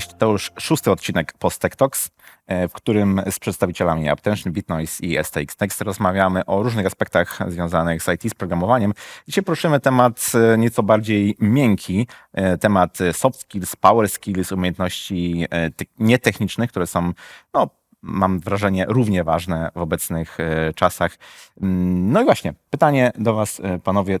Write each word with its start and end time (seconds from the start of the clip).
Cześć, 0.00 0.14
to 0.18 0.32
już 0.32 0.52
szósty 0.58 0.90
odcinek 0.90 1.32
Post 1.38 1.60
Tech 1.60 1.76
Talks, 1.76 2.10
e, 2.46 2.68
w 2.68 2.72
którym 2.72 3.22
z 3.30 3.38
przedstawicielami 3.38 4.08
Aptention, 4.08 4.52
BitNoise 4.52 5.06
i 5.06 5.16
STX 5.24 5.60
Next 5.60 5.80
rozmawiamy 5.80 6.46
o 6.46 6.62
różnych 6.62 6.86
aspektach 6.86 7.38
związanych 7.48 8.02
z 8.02 8.08
IT, 8.08 8.30
z 8.30 8.34
programowaniem. 8.34 8.92
Dzisiaj 9.28 9.44
poruszymy 9.44 9.80
temat 9.80 10.32
e, 10.54 10.58
nieco 10.58 10.82
bardziej 10.82 11.36
miękki, 11.40 12.06
e, 12.32 12.58
temat 12.58 12.98
soft 13.12 13.40
skills, 13.40 13.76
power 13.76 14.08
skills, 14.08 14.52
umiejętności 14.52 15.46
te- 15.76 15.84
nietechnicznych, 15.98 16.70
które 16.70 16.86
są, 16.86 17.12
no, 17.54 17.68
mam 18.02 18.40
wrażenie, 18.40 18.86
równie 18.88 19.24
ważne 19.24 19.70
w 19.74 19.78
obecnych 19.78 20.38
czasach. 20.74 21.16
Mm, 21.62 22.12
No 22.12 22.22
i 22.22 22.24
właśnie, 22.24 22.54
pytanie 22.70 23.12
do 23.18 23.34
Was, 23.34 23.60
panowie, 23.84 24.18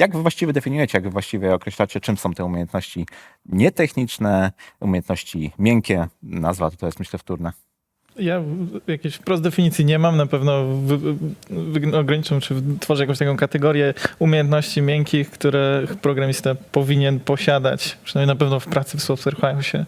jak 0.00 0.12
wy 0.16 0.22
właściwie 0.22 0.52
definiujecie, 0.52 0.98
jak 0.98 1.04
wy 1.04 1.10
właściwie 1.10 1.54
określacie, 1.54 2.00
czym 2.00 2.16
są 2.16 2.32
te 2.34 2.44
umiejętności 2.44 3.06
nietechniczne, 3.46 4.52
umiejętności 4.80 5.52
miękkie? 5.58 6.08
Nazwa 6.22 6.70
tutaj 6.70 6.88
jest 6.88 6.98
myślę 6.98 7.18
wtórna. 7.18 7.52
Ja 8.20 8.42
jakiejś 8.86 9.14
wprost 9.14 9.42
definicji 9.42 9.84
nie 9.84 9.98
mam, 9.98 10.16
na 10.16 10.26
pewno 10.26 10.64
wy, 10.66 11.96
ograniczam, 11.98 12.40
czy 12.40 12.54
tworzę 12.80 13.02
jakąś 13.02 13.18
taką 13.18 13.36
kategorię 13.36 13.94
umiejętności 14.18 14.82
miękkich, 14.82 15.30
które 15.30 15.82
programista 16.02 16.54
powinien 16.72 17.20
posiadać, 17.20 17.96
przynajmniej 18.04 18.34
na 18.34 18.38
pewno 18.38 18.60
w 18.60 18.66
pracy 18.66 18.98
w 18.98 19.02
Software 19.02 19.36
House'ie. 19.36 19.84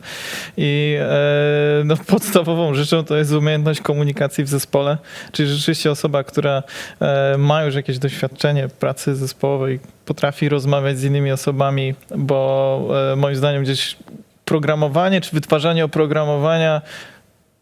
I 0.56 0.96
e, 1.00 1.84
no, 1.84 1.96
podstawową 1.96 2.74
rzeczą 2.74 3.05
to 3.05 3.16
jest 3.16 3.32
umiejętność 3.32 3.80
komunikacji 3.80 4.44
w 4.44 4.48
zespole, 4.48 4.98
czyli 5.33 5.48
rzeczywiście 5.48 5.91
osoba, 5.91 6.24
która 6.24 6.62
e, 7.00 7.38
ma 7.38 7.64
już 7.64 7.74
jakieś 7.74 7.98
doświadczenie 7.98 8.69
pracy 8.69 9.14
zespołowej, 9.14 9.80
potrafi 10.06 10.48
rozmawiać 10.48 10.98
z 10.98 11.05
innymi 11.05 11.33
osobami, 11.33 11.94
bo 12.17 12.89
e, 13.12 13.17
moim 13.17 13.36
zdaniem 13.36 13.62
gdzieś 13.62 13.96
programowanie 14.44 15.20
czy 15.20 15.30
wytwarzanie 15.33 15.84
oprogramowania 15.84 16.83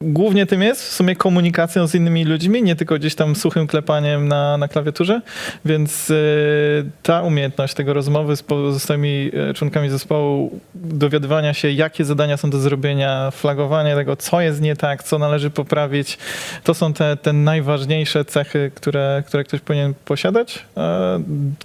głównie 0.00 0.46
tym 0.46 0.62
jest 0.62 0.82
w 0.82 0.92
sumie 0.92 1.16
komunikacją 1.16 1.86
z 1.86 1.94
innymi 1.94 2.24
ludźmi, 2.24 2.62
nie 2.62 2.76
tylko 2.76 2.94
gdzieś 2.94 3.14
tam 3.14 3.36
suchym 3.36 3.66
klepaniem 3.66 4.28
na, 4.28 4.56
na 4.56 4.68
klawiaturze, 4.68 5.20
więc 5.64 6.10
y, 6.10 6.90
ta 7.02 7.22
umiejętność 7.22 7.74
tego 7.74 7.94
rozmowy 7.94 8.36
z 8.36 8.42
pozostałymi 8.42 9.30
e, 9.50 9.54
członkami 9.54 9.88
zespołu, 9.88 10.60
dowiadywania 10.74 11.54
się, 11.54 11.70
jakie 11.70 12.04
zadania 12.04 12.36
są 12.36 12.50
do 12.50 12.58
zrobienia, 12.58 13.30
flagowanie 13.30 13.94
tego, 13.94 14.16
co 14.16 14.40
jest 14.40 14.60
nie 14.60 14.76
tak, 14.76 15.02
co 15.02 15.18
należy 15.18 15.50
poprawić, 15.50 16.18
to 16.64 16.74
są 16.74 16.92
te, 16.92 17.16
te 17.16 17.32
najważniejsze 17.32 18.24
cechy, 18.24 18.70
które, 18.74 19.22
które 19.26 19.44
ktoś 19.44 19.60
powinien 19.60 19.94
posiadać. 20.04 20.64
A 20.76 21.18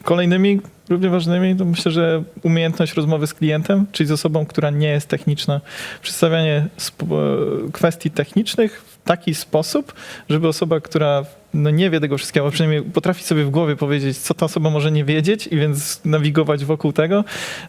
kolejnymi 0.04 0.60
równie 0.90 1.10
ważnymi, 1.10 1.56
to 1.56 1.66
myślę, 1.66 1.92
że 1.92 2.24
umiejętność 2.44 2.94
rozmowy 2.94 3.28
z 3.28 3.34
klientem, 3.34 3.86
czyli 3.92 4.08
z 4.08 4.12
osobą, 4.12 4.46
która 4.46 4.70
nie 4.70 4.88
jest 4.88 5.08
techniczna. 5.08 5.62
Przedstawianie 6.02 6.68
e, 7.02 7.72
kwestii 7.72 8.12
technicznych 8.12 8.82
w 8.82 9.04
taki 9.04 9.36
sposób, 9.36 9.94
żeby 10.30 10.48
osoba, 10.48 10.80
która 10.80 11.26
no 11.54 11.70
nie 11.70 11.90
wie 11.90 12.00
tego 12.00 12.18
wszystkiego, 12.18 12.52
przynajmniej 12.52 12.82
potrafi 12.82 13.24
sobie 13.24 13.44
w 13.44 13.50
głowie 13.50 13.76
powiedzieć, 13.76 14.18
co 14.18 14.34
ta 14.34 14.46
osoba 14.46 14.70
może 14.70 14.92
nie 14.92 15.06
wiedzieć 15.06 15.48
i 15.48 15.58
więc 15.58 16.02
nawigować 16.06 16.66
wokół 16.66 16.94
tego, 16.94 17.24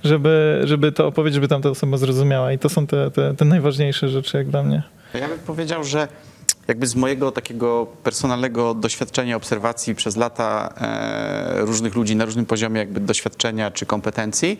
żeby, 0.05 0.61
żeby 0.64 0.92
to 0.92 1.06
opowiedzieć, 1.06 1.34
żeby 1.34 1.48
tamta 1.48 1.70
osoba 1.70 1.97
zrozumiała. 1.97 2.53
I 2.53 2.59
to 2.59 2.69
są 2.69 2.87
te, 2.87 3.11
te, 3.11 3.34
te 3.34 3.44
najważniejsze 3.44 4.09
rzeczy, 4.09 4.37
jak 4.37 4.48
dla 4.48 4.62
mnie. 4.62 4.83
Ja 5.14 5.28
bym 5.28 5.39
powiedział, 5.39 5.84
że 5.84 6.09
jakby 6.69 6.86
z 6.86 6.95
mojego 6.95 7.33
takiego 7.33 7.86
personalnego 8.03 8.75
doświadczenia, 8.75 9.36
obserwacji 9.36 9.95
przez 9.95 10.17
lata 10.17 10.75
e, 10.81 11.61
różnych 11.61 11.95
ludzi 11.95 12.17
na 12.17 12.25
różnym 12.25 12.47
poziomie 12.47 12.78
jakby 12.78 13.00
doświadczenia 13.00 13.70
czy 13.70 13.86
kompetencji, 13.86 14.59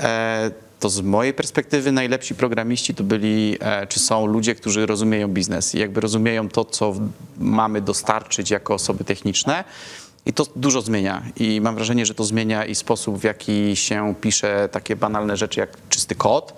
e, 0.00 0.50
to 0.80 0.88
z 0.88 1.00
mojej 1.00 1.34
perspektywy 1.34 1.92
najlepsi 1.92 2.34
programiści 2.34 2.94
to 2.94 3.04
byli, 3.04 3.56
e, 3.60 3.86
czy 3.86 4.00
są 4.00 4.26
ludzie, 4.26 4.54
którzy 4.54 4.86
rozumieją 4.86 5.28
biznes 5.28 5.74
i 5.74 5.78
jakby 5.78 6.00
rozumieją 6.00 6.48
to, 6.48 6.64
co 6.64 6.94
mamy 7.38 7.80
dostarczyć 7.80 8.50
jako 8.50 8.74
osoby 8.74 9.04
techniczne. 9.04 9.64
I 10.26 10.32
to 10.32 10.46
dużo 10.56 10.82
zmienia. 10.82 11.22
I 11.36 11.60
mam 11.60 11.74
wrażenie, 11.74 12.06
że 12.06 12.14
to 12.14 12.24
zmienia 12.24 12.64
i 12.64 12.74
sposób, 12.74 13.18
w 13.18 13.24
jaki 13.24 13.76
się 13.76 14.14
pisze 14.20 14.68
takie 14.72 14.96
banalne 14.96 15.36
rzeczy 15.36 15.60
jak 15.60 15.70
czysty 15.88 16.14
kod, 16.14 16.54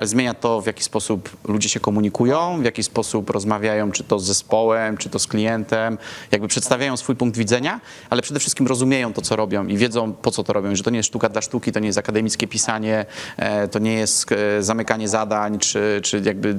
ale 0.00 0.08
zmienia 0.08 0.34
to, 0.34 0.60
w 0.60 0.66
jaki 0.66 0.84
sposób 0.84 1.36
ludzie 1.44 1.68
się 1.68 1.80
komunikują, 1.80 2.60
w 2.60 2.64
jaki 2.64 2.82
sposób 2.82 3.30
rozmawiają, 3.30 3.92
czy 3.92 4.04
to 4.04 4.18
z 4.18 4.24
zespołem, 4.24 4.96
czy 4.96 5.08
to 5.10 5.18
z 5.18 5.26
klientem, 5.26 5.98
jakby 6.30 6.48
przedstawiają 6.48 6.96
swój 6.96 7.16
punkt 7.16 7.38
widzenia, 7.38 7.80
ale 8.10 8.22
przede 8.22 8.40
wszystkim 8.40 8.66
rozumieją 8.66 9.12
to, 9.12 9.22
co 9.22 9.36
robią 9.36 9.66
i 9.66 9.76
wiedzą, 9.76 10.12
po 10.12 10.30
co 10.30 10.44
to 10.44 10.52
robią, 10.52 10.76
że 10.76 10.82
to 10.82 10.90
nie 10.90 10.96
jest 10.96 11.08
sztuka 11.08 11.28
dla 11.28 11.42
sztuki, 11.42 11.72
to 11.72 11.80
nie 11.80 11.86
jest 11.86 11.98
akademickie 11.98 12.48
pisanie, 12.48 13.06
e, 13.36 13.68
to 13.68 13.78
nie 13.78 13.94
jest 13.94 14.32
e, 14.32 14.62
zamykanie 14.62 15.08
zadań, 15.08 15.58
czy, 15.58 16.00
czy 16.02 16.22
jakby 16.24 16.56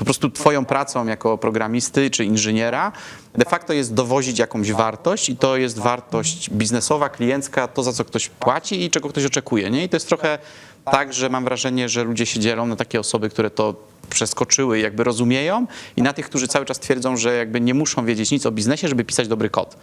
po 0.00 0.04
prostu 0.04 0.30
twoją 0.30 0.64
pracą 0.64 1.06
jako 1.06 1.38
programisty 1.38 2.10
czy 2.10 2.24
inżyniera 2.24 2.92
de 3.34 3.44
facto 3.44 3.72
jest 3.72 3.94
dowozić 3.94 4.38
jakąś 4.38 4.72
wartość 4.72 5.28
i 5.28 5.36
to 5.36 5.56
jest 5.56 5.78
wartość 5.78 6.50
biznesowa, 6.50 7.08
kliencka, 7.08 7.68
to 7.68 7.82
za 7.82 7.92
co 7.92 8.04
ktoś 8.04 8.28
płaci 8.28 8.84
i 8.84 8.90
czego 8.90 9.08
ktoś 9.08 9.24
oczekuje. 9.24 9.70
Nie? 9.70 9.84
I 9.84 9.88
to 9.88 9.96
jest 9.96 10.08
trochę 10.08 10.38
tak, 10.84 11.12
że 11.12 11.28
mam 11.28 11.44
wrażenie, 11.44 11.88
że 11.88 12.04
ludzie 12.04 12.26
się 12.26 12.40
dzielą 12.40 12.66
na 12.66 12.76
takie 12.76 13.00
osoby, 13.00 13.28
które 13.28 13.50
to 13.50 13.74
przeskoczyły 14.10 14.78
i 14.78 14.82
jakby 14.82 15.04
rozumieją 15.04 15.66
i 15.96 16.02
na 16.02 16.12
tych, 16.12 16.26
którzy 16.26 16.48
cały 16.48 16.66
czas 16.66 16.78
twierdzą, 16.78 17.16
że 17.16 17.36
jakby 17.36 17.60
nie 17.60 17.74
muszą 17.74 18.04
wiedzieć 18.04 18.30
nic 18.30 18.46
o 18.46 18.50
biznesie, 18.50 18.88
żeby 18.88 19.04
pisać 19.04 19.28
dobry 19.28 19.50
kod. 19.50 19.76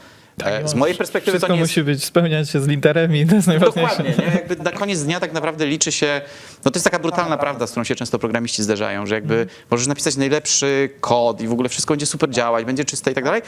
E, 0.44 0.68
Z 0.68 0.74
mojej 0.76 0.96
perspektywy 0.96 1.32
Wszystko 1.32 1.48
to 1.48 1.54
nie 1.54 1.60
jest... 1.60 1.72
musi 1.72 1.84
być, 1.84 2.04
spełniać 2.04 2.50
się 2.50 2.60
z 2.60 2.68
literem 2.68 3.16
i 3.16 3.26
to 3.26 3.36
jest 3.36 3.48
najważniejsze. 3.48 3.98
Dokładnie, 3.98 4.26
nie? 4.26 4.34
Jakby 4.34 4.56
na 4.56 4.72
koniec 4.72 5.04
dnia 5.04 5.20
tak 5.20 5.34
naprawdę 5.34 5.66
liczy 5.66 5.92
się, 5.92 6.22
no 6.66 6.72
to 6.72 6.78
jest 6.78 6.84
taka 6.84 7.00
brutalna 7.00 7.38
prawda, 7.38 7.68
z 7.68 7.72
którą 7.72 7.84
się 7.84 7.96
często 7.96 8.20
programiści 8.20 8.64
zderzają, 8.64 9.06
że 9.06 9.16
jakby 9.16 9.48
możesz 9.72 9.88
napisać 9.88 10.16
najlepszy 10.16 10.90
kod 11.02 11.42
i 11.42 11.48
w 11.48 11.52
ogóle 11.52 11.70
wszystko 11.70 11.92
będzie 11.94 12.06
super 12.06 12.30
działać, 12.30 12.66
będzie 12.66 12.86
czyste 12.86 13.12
i 13.12 13.14
tak 13.14 13.24
dalej, 13.24 13.42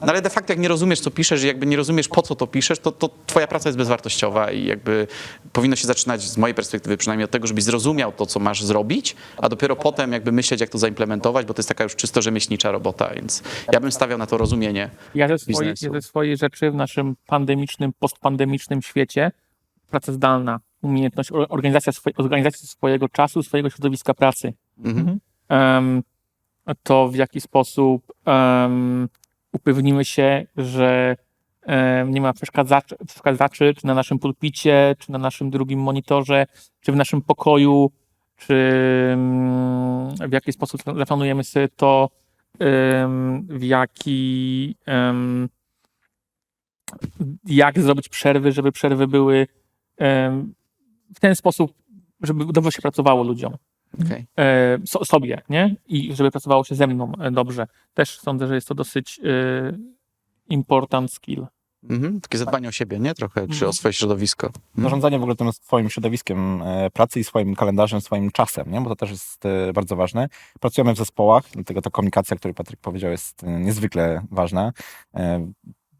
no 0.00 0.06
ale 0.06 0.22
de 0.22 0.30
facto 0.30 0.52
jak 0.52 0.60
nie 0.60 0.68
rozumiesz, 0.68 1.00
co 1.00 1.10
piszesz 1.10 1.42
i 1.42 1.46
jakby 1.46 1.66
nie 1.66 1.76
rozumiesz, 1.76 2.08
po 2.08 2.22
co 2.22 2.34
to 2.34 2.46
piszesz, 2.46 2.78
to, 2.78 2.92
to 2.92 3.10
twoja 3.26 3.46
praca 3.46 3.68
jest 3.68 3.78
bezwartościowa 3.78 4.50
i 4.50 4.64
jakby 4.64 5.06
powinno 5.52 5.76
się 5.76 5.86
zaczynać 5.86 6.22
z 6.22 6.36
mojej 6.36 6.54
perspektywy 6.54 6.96
przynajmniej 6.96 7.24
od 7.24 7.30
tego, 7.30 7.46
żebyś 7.46 7.64
zrozumiał 7.64 8.12
to, 8.12 8.26
co 8.26 8.40
masz 8.40 8.62
zrobić, 8.62 9.16
a 9.36 9.48
dopiero 9.48 9.76
potem 9.76 10.12
jakby 10.12 10.32
myśleć, 10.32 10.60
jak 10.60 10.70
to 10.70 10.78
zaimplementować, 10.78 11.46
bo 11.46 11.54
to 11.54 11.60
jest 11.60 11.68
taka 11.68 11.84
już 11.84 11.96
czysto 11.96 12.22
rzemieślnicza 12.22 12.70
robota, 12.72 13.10
więc 13.14 13.42
ja 13.72 13.80
bym 13.80 13.92
stawiał 13.92 14.18
na 14.18 14.26
to 14.26 14.38
rozumienie. 14.38 14.90
Ja 15.14 15.28
ze, 15.28 15.38
swojej, 15.38 15.72
biznesu. 15.72 15.94
ja 15.94 16.00
ze 16.00 16.08
swojej 16.08 16.36
rzeczy 16.36 16.70
w 16.70 16.74
naszym 16.74 17.16
pandemicznym, 17.26 17.92
postpandemicznym 17.98 18.82
świecie, 18.82 19.32
praca 19.90 20.12
zdalna, 20.12 20.60
umiejętność, 20.82 21.32
or- 21.32 21.46
organizacja, 21.48 21.92
swoj, 21.92 22.12
organizacja 22.16 22.68
swojego 22.68 23.08
czasu, 23.08 23.42
swojego 23.42 23.70
środowiska 23.70 24.14
pracy. 24.14 24.52
Mhm. 24.84 25.20
Em, 25.48 26.02
to 26.82 27.08
w 27.08 27.14
jaki 27.14 27.40
sposób 27.40 28.12
upewnimy 29.52 30.04
się, 30.04 30.46
że 30.56 31.16
em, 31.62 32.10
nie 32.10 32.20
ma 32.20 32.32
przeszkadzaczy, 32.32 32.96
przeszkadzaczy, 33.06 33.74
czy 33.74 33.86
na 33.86 33.94
naszym 33.94 34.18
pulpicie, 34.18 34.96
czy 34.98 35.12
na 35.12 35.18
naszym 35.18 35.50
drugim 35.50 35.80
monitorze, 35.80 36.46
czy 36.80 36.92
w 36.92 36.96
naszym 36.96 37.22
pokoju, 37.22 37.90
czy 38.36 38.54
mm, 39.12 40.14
w 40.28 40.32
jaki 40.32 40.52
sposób 40.52 40.82
zaplanujemy 40.96 41.44
sobie 41.44 41.68
to, 41.68 42.10
w 43.48 43.62
jaki 43.62 44.76
jak 47.46 47.80
zrobić 47.80 48.08
przerwy, 48.08 48.52
żeby 48.52 48.72
przerwy 48.72 49.06
były 49.06 49.46
w 51.14 51.20
ten 51.20 51.36
sposób, 51.36 51.72
żeby 52.20 52.44
dobrze 52.44 52.72
się 52.72 52.82
pracowało 52.82 53.24
ludziom 53.24 53.56
Okej. 54.06 54.26
e, 54.38 54.78
so, 54.86 55.04
sobie, 55.04 55.42
nie? 55.48 55.76
I 55.86 56.14
żeby 56.14 56.30
pracowało 56.30 56.64
się 56.64 56.74
ze 56.74 56.86
mną 56.86 57.12
e, 57.20 57.30
dobrze. 57.30 57.66
Też 57.94 58.20
sądzę, 58.20 58.46
że 58.46 58.54
jest 58.54 58.68
to 58.68 58.74
dosyć 58.74 59.20
e, 59.24 59.78
important 60.48 61.12
skill. 61.12 61.46
Mhm. 61.90 62.20
Takie 62.20 62.38
zadbanie 62.38 62.68
o 62.68 62.72
siebie, 62.72 62.98
nie? 62.98 63.14
Trochę, 63.14 63.40
czy 63.40 63.46
o 63.46 63.68
Mhm. 63.68 63.72
swoje 63.72 63.92
środowisko. 63.92 64.50
Zarządzanie 64.78 65.18
w 65.18 65.22
ogóle 65.22 65.36
tym 65.36 65.52
swoim 65.52 65.90
środowiskiem 65.90 66.62
e, 66.62 66.90
pracy 66.90 67.20
i 67.20 67.24
swoim 67.24 67.54
kalendarzem, 67.54 68.00
swoim 68.00 68.30
czasem, 68.30 68.70
nie? 68.70 68.80
bo 68.80 68.88
to 68.90 68.96
też 68.96 69.10
jest 69.10 69.46
e, 69.46 69.72
bardzo 69.72 69.96
ważne. 69.96 70.28
Pracujemy 70.60 70.94
w 70.94 70.98
zespołach, 70.98 71.44
dlatego 71.52 71.82
ta 71.82 71.90
komunikacja, 71.90 72.34
o 72.34 72.38
której 72.38 72.54
Patryk 72.54 72.80
powiedział, 72.80 73.10
jest 73.10 73.44
e, 73.44 73.60
niezwykle 73.60 74.22
ważna. 74.30 74.72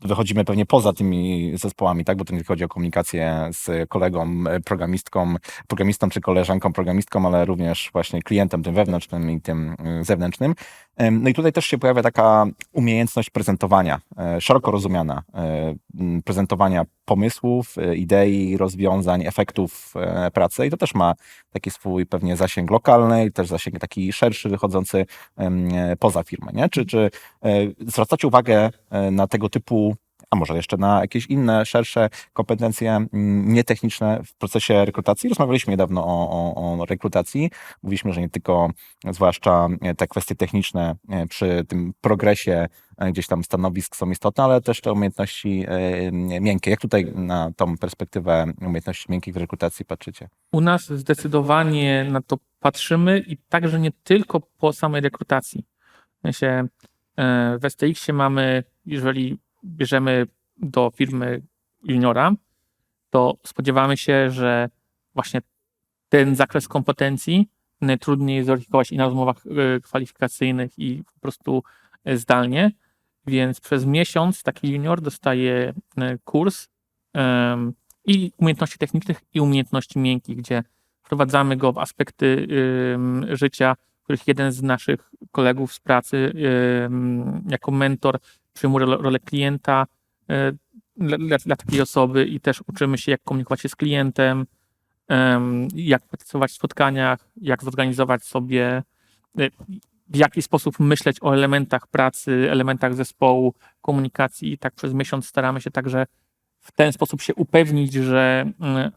Wychodzimy 0.03 0.45
pewnie 0.45 0.67
poza 0.67 0.93
tymi 0.93 1.53
zespołami, 1.59 2.05
tak? 2.05 2.17
bo 2.17 2.25
to 2.25 2.33
nie 2.33 2.39
tylko 2.39 2.53
chodzi 2.53 2.65
o 2.65 2.69
komunikację 2.69 3.49
z 3.53 3.89
kolegą, 3.89 4.45
e, 4.51 4.61
programistką, 4.61 5.35
programistą 5.69 6.09
czy 6.09 6.21
koleżanką 6.21 6.73
programistką, 6.73 7.27
ale 7.27 7.45
również 7.45 7.91
właśnie 7.93 8.23
klientem 8.23 8.63
tym 8.63 8.75
wewnętrznym 8.75 9.31
i 9.31 9.41
tym 9.41 9.77
e, 9.79 10.05
zewnętrznym. 10.05 10.55
No 11.13 11.29
i 11.31 11.35
tutaj 11.35 11.53
też 11.53 11.67
się 11.67 11.79
pojawia 11.79 12.03
taka 12.03 12.47
umiejętność 12.73 13.31
prezentowania, 13.31 14.01
e, 14.19 14.41
szeroko 14.41 14.71
rozumiana, 14.71 15.23
e, 15.35 15.75
prezentowania 16.25 16.85
pomysłów, 17.05 17.79
e, 17.79 17.97
idei, 17.97 18.57
rozwiązań, 18.57 19.27
efektów 19.27 19.95
pracy 20.35 20.67
i 20.67 20.71
to 20.71 20.77
też 20.77 20.95
ma 20.95 21.15
taki 21.53 21.71
swój 21.71 22.07
pewnie 22.07 22.37
zasięg 22.37 22.71
lokalny 22.71 23.31
też 23.31 23.49
zasięg 23.49 23.79
taki 23.79 24.13
szerszy, 24.13 24.49
wychodzący 24.49 25.07
poza 25.99 26.23
firmę, 26.23 26.53
nie? 26.55 26.69
Czy, 26.69 26.87
czy 26.87 27.11
zwracacie 27.87 28.29
uwagę 28.29 28.71
na 29.13 29.27
tego 29.27 29.49
typu 29.49 29.97
a 30.31 30.37
może 30.37 30.57
jeszcze 30.57 30.77
na 30.77 31.01
jakieś 31.01 31.27
inne, 31.27 31.67
szersze 31.67 32.11
kompetencje 32.33 32.93
mm, 32.93 33.53
nietechniczne 33.53 34.21
w 34.25 34.35
procesie 34.35 34.85
rekrutacji. 34.85 35.29
Rozmawialiśmy 35.29 35.71
niedawno 35.71 36.05
o, 36.07 36.31
o, 36.31 36.81
o 36.81 36.85
rekrutacji. 36.85 37.51
Mówiliśmy, 37.83 38.13
że 38.13 38.21
nie 38.21 38.29
tylko 38.29 38.71
zwłaszcza 39.11 39.69
e, 39.81 39.95
te 39.95 40.07
kwestie 40.07 40.35
techniczne 40.35 40.95
e, 41.09 41.27
przy 41.27 41.65
tym 41.69 41.93
progresie 42.01 42.69
e, 42.99 43.13
gdzieś 43.13 43.27
tam 43.27 43.45
stanowisk 43.45 43.97
są 43.97 44.11
istotne, 44.11 44.45
ale 44.45 44.61
też 44.61 44.81
te 44.81 44.93
umiejętności 44.93 45.67
miękkie. 46.41 46.71
Jak 46.71 46.81
tutaj 46.81 47.13
na 47.15 47.53
tą 47.57 47.79
perspektywę 47.79 48.53
umiejętności 48.61 49.07
miękkich 49.09 49.35
w 49.35 49.37
rekrutacji 49.37 49.85
patrzycie? 49.85 50.29
U 50.53 50.61
nas 50.61 50.93
zdecydowanie 50.93 52.05
na 52.11 52.21
to 52.23 52.39
patrzymy 52.61 53.19
i 53.19 53.37
także 53.37 53.81
nie 53.81 53.91
tylko 54.05 54.41
po 54.41 54.73
samej 54.73 55.01
rekrutacji. 55.01 55.65
W 56.19 56.23
sensie 56.23 56.67
w 57.61 57.71
STX-ie 57.71 58.17
mamy, 58.17 58.65
jeżeli 58.87 59.39
bierzemy 59.65 60.27
do 60.57 60.91
firmy 60.95 61.43
juniora, 61.83 62.33
to 63.11 63.39
spodziewamy 63.47 63.97
się, 63.97 64.31
że 64.31 64.69
właśnie 65.15 65.41
ten 66.09 66.37
zakres 66.37 66.69
kompetencji 66.69 67.49
najtrudniej 67.81 68.45
zweryfikować 68.45 68.93
i 68.93 68.97
na 68.97 69.05
rozmowach 69.05 69.37
e, 69.47 69.81
kwalifikacyjnych 69.81 70.79
i 70.79 71.03
po 71.15 71.21
prostu 71.21 71.63
e, 72.05 72.17
zdalnie. 72.17 72.71
Więc 73.27 73.61
przez 73.61 73.85
miesiąc 73.85 74.43
taki 74.43 74.73
junior 74.73 75.01
dostaje 75.01 75.73
e, 75.97 76.19
kurs 76.25 76.69
i 78.05 78.33
umiejętności 78.37 78.79
technicznych, 78.79 79.21
i 79.35 79.41
umiejętności 79.41 79.99
miękkich, 79.99 80.37
gdzie 80.37 80.63
wprowadzamy 81.03 81.57
go 81.57 81.73
w 81.73 81.79
aspekty 81.79 82.49
życia, 83.31 83.77
których 84.05 84.29
jeden 84.29 84.53
z 84.53 84.63
naszych 84.63 85.11
kolegów 85.33 85.73
z 85.73 85.81
pracy 85.81 86.33
jako 87.49 87.71
mentor 87.71 88.19
przyjmuje 88.53 88.87
rolę, 88.87 89.19
klienta 89.19 89.87
y, 90.31 90.59
dla, 90.97 91.39
dla, 91.39 91.57
takiej 91.57 91.81
osoby 91.81 92.27
i 92.27 92.41
też 92.41 92.63
uczymy 92.67 92.99
się, 92.99 93.11
jak 93.11 93.23
komunikować 93.23 93.61
się 93.61 93.69
z 93.69 93.77
klientem, 93.77 94.47
jak 95.75 96.07
pracować 96.07 96.51
w 96.51 96.55
spotkaniach, 96.55 97.29
jak 97.37 97.65
zorganizować 97.65 98.25
sobie, 98.25 98.83
y, 99.41 99.51
w 100.09 100.17
jaki 100.17 100.43
sposób 100.43 100.81
myśleć 100.81 101.17
o 101.21 101.35
elementach 101.35 101.87
pracy, 101.87 102.49
elementach 102.51 102.95
zespołu, 102.95 103.55
komunikacji. 103.81 104.53
I 104.53 104.59
tak 104.59 104.75
przez 104.75 104.95
miesiąc 104.95 105.27
staramy 105.27 105.61
się 105.61 105.71
także 105.71 106.07
w 106.61 106.73
ten 106.73 106.93
sposób 106.93 107.21
się 107.23 107.35
upewnić, 107.35 107.93
że 107.93 108.53
mm, 108.61 108.91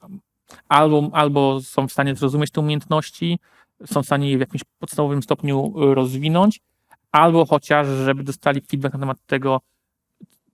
albo, 0.70 1.10
albo 1.14 1.62
są 1.62 1.88
w 1.88 1.92
stanie 1.92 2.16
zrozumieć 2.16 2.52
te 2.52 2.62
umiejętności, 2.62 3.40
są 3.86 4.04
w 4.04 4.06
stanie 4.06 4.32
je 4.32 4.38
w 4.38 4.40
jakimś 4.40 4.62
podstawowym 4.80 5.24
stopniu 5.24 5.74
y, 5.92 5.96
rozwinąć, 5.96 6.60
albo 7.12 7.46
chociaż, 7.46 7.88
żeby 7.88 8.24
dostali 8.24 8.62
feedback 8.62 8.94
na 8.94 9.00
temat 9.00 9.18
tego, 9.26 9.62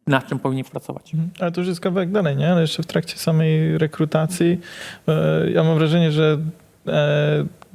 nad 0.07 0.27
czym 0.27 0.39
powinni 0.39 0.63
pracować. 0.63 1.13
Mhm. 1.13 1.31
Ale 1.39 1.51
to 1.51 1.61
już 1.61 1.67
jest 1.67 1.79
kawałek 1.79 2.11
dalej, 2.11 2.35
nie? 2.35 2.51
Ale 2.51 2.61
jeszcze 2.61 2.83
w 2.83 2.87
trakcie 2.87 3.17
samej 3.17 3.77
rekrutacji 3.77 4.59
e, 5.07 5.51
ja 5.51 5.63
mam 5.63 5.77
wrażenie, 5.77 6.11
że 6.11 6.37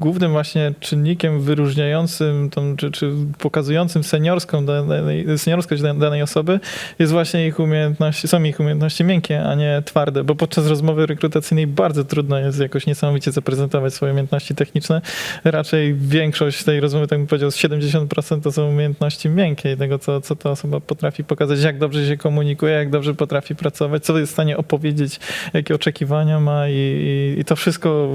głównym 0.00 0.32
właśnie 0.32 0.75
czynnikiem 0.81 1.40
wyróżniającym 1.40 2.50
tą, 2.50 2.76
czy, 2.76 2.90
czy 2.90 3.12
pokazującym 3.38 4.05
seniorską 4.05 4.66
danej, 4.66 5.38
seniorskość 5.38 5.82
da- 5.82 5.94
danej 5.94 6.22
osoby 6.22 6.61
jest 6.99 7.12
właśnie 7.12 7.46
ich 7.46 7.61
umiejętności, 7.61 8.28
są 8.28 8.43
ich 8.43 8.61
umiejętności 8.61 9.05
miękkie, 9.05 9.44
a 9.44 9.55
nie 9.55 9.82
twarde, 9.84 10.25
bo 10.25 10.34
podczas 10.34 10.66
rozmowy 10.66 11.06
rekrutacyjnej 11.06 11.66
bardzo 11.66 12.05
trudno 12.05 12.38
jest 12.38 12.61
jakoś 12.61 12.87
niesamowicie 12.87 13.32
zaprezentować 13.32 13.94
swoje 13.94 14.12
umiejętności 14.12 14.55
techniczne. 14.55 15.00
Raczej 15.44 15.94
większość 15.94 16.64
tej 16.64 16.81
rozmowy, 16.81 17.06
tak 17.06 17.19
bym 17.19 17.26
powiedział, 17.26 17.50
z 17.50 17.56
70% 17.56 18.40
to 18.43 18.52
są 18.52 18.69
umiejętności 18.69 19.28
miękkie 19.28 19.76
tego, 19.76 19.99
co, 19.99 20.20
co 20.20 20.37
ta 20.37 20.50
osoba 20.50 20.81
potrafi 20.81 21.25
pokazać, 21.25 21.62
jak 21.62 21.78
dobrze 21.78 22.06
się 22.06 22.17
komunikuje, 22.17 22.72
jak 22.72 22.90
dobrze 22.90 23.14
potrafi 23.14 23.55
pracować, 23.56 24.05
co 24.05 24.19
jest 24.19 24.32
w 24.32 24.34
stanie 24.34 24.56
opowiedzieć, 24.56 25.20
jakie 25.52 25.75
oczekiwania 25.75 26.40
ma 26.40 26.69
i, 26.69 26.72
i, 26.72 27.40
i 27.40 27.44
to 27.44 27.56
wszystko 27.56 28.08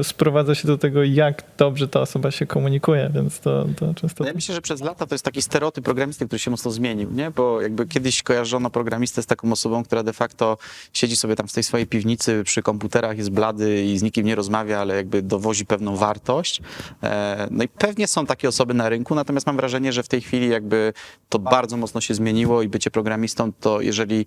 e, 0.00 0.04
sprowadza 0.18 0.54
się 0.54 0.68
do 0.68 0.78
tego, 0.78 1.04
jak 1.04 1.42
dobrze 1.58 1.88
ta 1.88 2.00
osoba 2.00 2.30
się 2.30 2.46
komunikuje, 2.46 3.10
więc 3.14 3.40
to, 3.40 3.66
to 3.76 3.94
często... 3.94 4.26
Ja 4.26 4.32
myślę, 4.32 4.54
że 4.54 4.60
przez 4.60 4.80
lata 4.80 5.06
to 5.06 5.14
jest 5.14 5.24
taki 5.24 5.42
stereotyp 5.42 5.84
programisty, 5.84 6.26
który 6.26 6.38
się 6.38 6.50
mocno 6.50 6.70
zmienił, 6.70 7.10
nie? 7.12 7.30
Bo 7.30 7.60
jakby 7.62 7.86
kiedyś 7.86 8.22
kojarzono 8.22 8.70
programistę 8.70 9.22
z 9.22 9.26
taką 9.26 9.52
osobą, 9.52 9.84
która 9.84 10.02
de 10.02 10.12
facto 10.12 10.58
siedzi 10.92 11.16
sobie 11.16 11.36
tam 11.36 11.48
w 11.48 11.52
tej 11.52 11.62
swojej 11.62 11.86
piwnicy 11.86 12.44
przy 12.44 12.62
komputerach, 12.62 13.18
jest 13.18 13.30
blady 13.30 13.84
i 13.84 13.98
z 13.98 14.02
nikim 14.02 14.26
nie 14.26 14.34
rozmawia, 14.34 14.80
ale 14.80 14.96
jakby 14.96 15.22
dowozi 15.22 15.66
pewną 15.66 15.96
wartość. 15.96 16.60
E, 17.02 17.48
No 17.50 17.64
i 17.64 17.68
pewnie 17.68 18.06
są 18.06 18.26
takie 18.26 18.48
osoby 18.48 18.74
na 18.74 18.88
rynku, 18.88 19.14
natomiast 19.14 19.46
mam 19.46 19.56
wrażenie, 19.56 19.92
że 19.92 20.02
w 20.02 20.08
tej 20.08 20.20
chwili 20.20 20.48
jakby 20.48 20.92
to 21.28 21.38
bardzo 21.38 21.76
mocno 21.76 22.00
się 22.00 22.14
zmieniło 22.14 22.62
i 22.62 22.68
bycie 22.68 22.90
programistą 22.90 23.52
to 23.52 23.80
jeżeli 23.80 24.26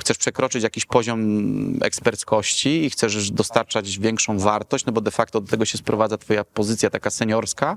chcesz 0.00 0.18
przekroczyć 0.18 0.62
jakiś 0.62 0.86
poziom 0.86 1.20
eksperckości 1.82 2.84
i 2.84 2.90
chcesz 2.90 3.30
dostarczać 3.30 3.98
większą 3.98 4.38
wartość, 4.38 4.84
no 4.84 4.92
bo 4.92 5.00
de 5.00 5.10
facto 5.10 5.40
do 5.40 5.48
tego 5.48 5.64
się 5.64 5.78
sprowadza 5.78 6.18
twoja 6.18 6.44
pozycja 6.44 6.90
taka 6.90 7.10
seniorska, 7.10 7.76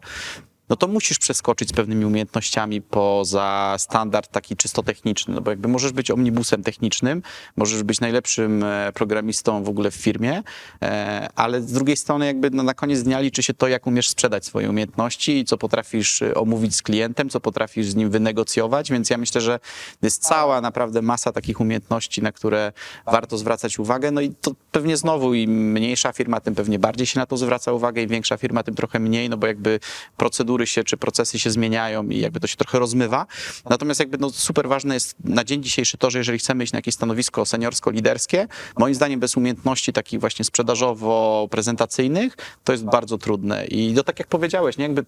no 0.73 0.77
to 0.77 0.87
musisz 0.87 1.19
przeskoczyć 1.19 1.69
z 1.69 1.73
pewnymi 1.73 2.05
umiejętnościami 2.05 2.81
poza 2.81 3.75
standard 3.79 4.31
taki 4.31 4.55
czysto 4.55 4.83
techniczny, 4.83 5.33
no 5.33 5.41
bo 5.41 5.51
jakby 5.51 5.67
możesz 5.67 5.91
być 5.91 6.11
omnibusem 6.11 6.63
technicznym, 6.63 7.21
możesz 7.55 7.83
być 7.83 7.99
najlepszym 7.99 8.63
e, 8.63 8.91
programistą 8.93 9.63
w 9.63 9.69
ogóle 9.69 9.91
w 9.91 9.95
firmie, 9.95 10.43
e, 10.81 11.29
ale 11.35 11.61
z 11.61 11.71
drugiej 11.71 11.97
strony 11.97 12.25
jakby 12.25 12.49
no 12.49 12.63
na 12.63 12.73
koniec 12.73 13.03
dnia 13.03 13.19
liczy 13.19 13.43
się 13.43 13.53
to, 13.53 13.67
jak 13.67 13.87
umiesz 13.87 14.09
sprzedać 14.09 14.45
swoje 14.45 14.69
umiejętności 14.69 15.37
i 15.37 15.45
co 15.45 15.57
potrafisz 15.57 16.21
e, 16.21 16.33
omówić 16.33 16.75
z 16.75 16.81
klientem, 16.81 17.29
co 17.29 17.39
potrafisz 17.39 17.87
z 17.87 17.95
nim 17.95 18.09
wynegocjować, 18.09 18.91
więc 18.91 19.09
ja 19.09 19.17
myślę, 19.17 19.41
że 19.41 19.59
jest 20.01 20.23
cała 20.23 20.61
naprawdę 20.61 21.01
masa 21.01 21.31
takich 21.31 21.61
umiejętności, 21.61 22.21
na 22.21 22.31
które 22.31 22.71
warto 23.05 23.37
zwracać 23.37 23.79
uwagę, 23.79 24.11
no 24.11 24.21
i 24.21 24.29
to 24.41 24.51
pewnie 24.71 24.97
znowu 24.97 25.33
im 25.33 25.71
mniejsza 25.71 26.13
firma, 26.13 26.39
tym 26.39 26.55
pewnie 26.55 26.79
bardziej 26.79 27.07
się 27.07 27.19
na 27.19 27.25
to 27.25 27.37
zwraca 27.37 27.71
uwagę 27.71 28.01
i 28.01 28.07
większa 28.07 28.37
firma, 28.37 28.63
tym 28.63 28.75
trochę 28.75 28.99
mniej, 28.99 29.29
no 29.29 29.37
bo 29.37 29.47
jakby 29.47 29.79
procedury 30.17 30.62
się, 30.67 30.83
czy 30.83 30.97
procesy 30.97 31.39
się 31.39 31.51
zmieniają 31.51 32.09
i 32.09 32.19
jakby 32.19 32.39
to 32.39 32.47
się 32.47 32.55
trochę 32.55 32.79
rozmywa. 32.79 33.25
Natomiast 33.69 33.99
jakby 33.99 34.17
no 34.17 34.29
super 34.29 34.67
ważne 34.67 34.93
jest 34.93 35.15
na 35.23 35.43
dzień 35.43 35.63
dzisiejszy 35.63 35.97
to, 35.97 36.11
że 36.11 36.17
jeżeli 36.17 36.39
chcemy 36.39 36.63
iść 36.63 36.73
na 36.73 36.77
jakieś 36.77 36.93
stanowisko 36.93 37.45
seniorsko-liderskie, 37.45 38.47
moim 38.77 38.95
zdaniem 38.95 39.19
bez 39.19 39.37
umiejętności 39.37 39.93
takich 39.93 40.19
właśnie 40.19 40.45
sprzedażowo-prezentacyjnych, 40.45 42.37
to 42.63 42.71
jest 42.71 42.85
bardzo 42.85 43.17
trudne. 43.17 43.65
I 43.65 43.93
to 43.93 44.03
tak 44.03 44.19
jak 44.19 44.27
powiedziałeś, 44.27 44.77
nie? 44.77 44.83
Jakby 44.83 45.05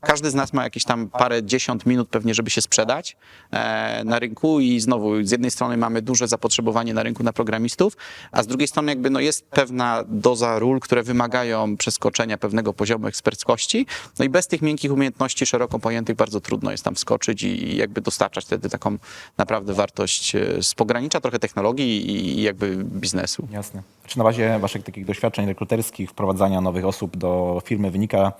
każdy 0.00 0.30
z 0.30 0.34
nas 0.34 0.52
ma 0.52 0.64
jakieś 0.64 0.84
tam 0.84 1.08
parę 1.08 1.42
dziesiąt 1.44 1.86
minut 1.86 2.08
pewnie, 2.08 2.34
żeby 2.34 2.50
się 2.50 2.62
sprzedać 2.62 3.16
e, 3.50 4.04
na 4.04 4.18
rynku 4.18 4.60
i 4.60 4.80
znowu 4.80 5.22
z 5.22 5.30
jednej 5.30 5.50
strony 5.50 5.76
mamy 5.76 6.02
duże 6.02 6.28
zapotrzebowanie 6.28 6.94
na 6.94 7.02
rynku 7.02 7.22
na 7.22 7.32
programistów, 7.32 7.96
a 8.32 8.42
z 8.42 8.46
drugiej 8.46 8.68
strony 8.68 8.92
jakby 8.92 9.10
no 9.10 9.20
jest 9.20 9.44
pewna 9.44 10.04
doza 10.08 10.58
ról, 10.58 10.80
które 10.80 11.02
wymagają 11.02 11.76
przeskoczenia 11.76 12.38
pewnego 12.38 12.72
poziomu 12.72 13.06
eksperckości, 13.06 13.86
no 14.18 14.24
i 14.24 14.28
bez 14.28 14.46
tych 14.46 14.62
miękkich 14.66 14.92
umiejętności 14.92 15.46
szeroko 15.46 15.78
pojętych 15.78 16.16
bardzo 16.16 16.40
trudno 16.40 16.70
jest 16.70 16.84
tam 16.84 16.94
wskoczyć 16.94 17.42
i 17.42 17.76
jakby 17.76 18.00
dostarczać 18.00 18.44
wtedy 18.44 18.68
taką 18.68 18.98
naprawdę 19.38 19.74
wartość 19.74 20.34
e, 20.34 20.62
z 20.62 20.74
pogranicza 20.74 21.20
trochę 21.20 21.38
technologii 21.38 22.10
i 22.10 22.42
jakby 22.42 22.76
biznesu. 22.76 23.48
Jasne. 23.50 23.82
Czy 24.06 24.18
na 24.18 24.24
bazie 24.24 24.58
waszych 24.58 24.82
takich 24.82 25.04
doświadczeń 25.04 25.46
rekruterskich, 25.46 26.10
wprowadzania 26.10 26.60
nowych 26.60 26.84
osób 26.84 27.16
do 27.16 27.62
firmy 27.64 27.90
wynika 27.90 28.32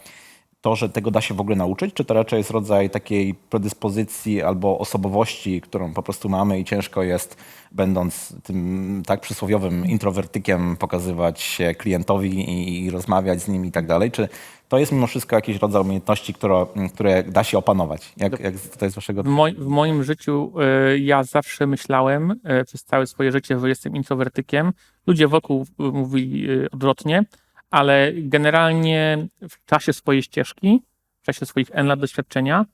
to, 0.66 0.76
że 0.76 0.88
tego 0.88 1.10
da 1.10 1.20
się 1.20 1.34
w 1.34 1.40
ogóle 1.40 1.56
nauczyć, 1.56 1.94
czy 1.94 2.04
to 2.04 2.14
raczej 2.14 2.36
jest 2.36 2.50
rodzaj 2.50 2.90
takiej 2.90 3.34
predyspozycji 3.34 4.42
albo 4.42 4.78
osobowości, 4.78 5.60
którą 5.60 5.94
po 5.94 6.02
prostu 6.02 6.28
mamy 6.28 6.60
i 6.60 6.64
ciężko 6.64 7.02
jest, 7.02 7.36
będąc 7.72 8.34
tym 8.42 9.02
tak 9.06 9.20
przysłowiowym 9.20 9.86
introwertykiem, 9.86 10.76
pokazywać 10.76 11.40
się 11.40 11.74
klientowi 11.74 12.50
i, 12.50 12.84
i 12.84 12.90
rozmawiać 12.90 13.42
z 13.42 13.48
nim 13.48 13.66
i 13.66 13.72
tak 13.72 13.86
dalej? 13.86 14.10
Czy 14.10 14.28
to 14.68 14.78
jest 14.78 14.92
mimo 14.92 15.06
wszystko 15.06 15.36
jakiś 15.36 15.56
rodzaj 15.56 15.82
umiejętności, 15.82 16.34
które, 16.34 16.66
które 16.94 17.22
da 17.22 17.44
się 17.44 17.58
opanować? 17.58 18.12
Jak, 18.16 18.40
jak 18.40 18.54
to 18.78 18.84
jest 18.84 18.94
waszego... 18.96 19.22
W, 19.22 19.26
moj, 19.26 19.54
w 19.54 19.66
moim 19.66 20.04
życiu 20.04 20.52
y, 20.94 20.98
ja 20.98 21.24
zawsze 21.24 21.66
myślałem 21.66 22.30
y, 22.30 22.64
przez 22.64 22.84
całe 22.84 23.06
swoje 23.06 23.32
życie, 23.32 23.58
że 23.58 23.68
jestem 23.68 23.96
introwertykiem. 23.96 24.72
Ludzie 25.06 25.28
wokół 25.28 25.62
y, 25.62 25.82
mówili 25.82 26.48
odwrotnie, 26.72 27.24
ale 27.70 28.12
generalnie 28.14 29.26
w 29.48 29.64
czasie 29.64 29.92
swojej 29.92 30.22
ścieżki, 30.22 30.82
w 31.22 31.26
czasie 31.26 31.46
swoich 31.46 31.68
N 31.72 31.86
lat 31.86 32.00
doświadczenia, 32.00 32.64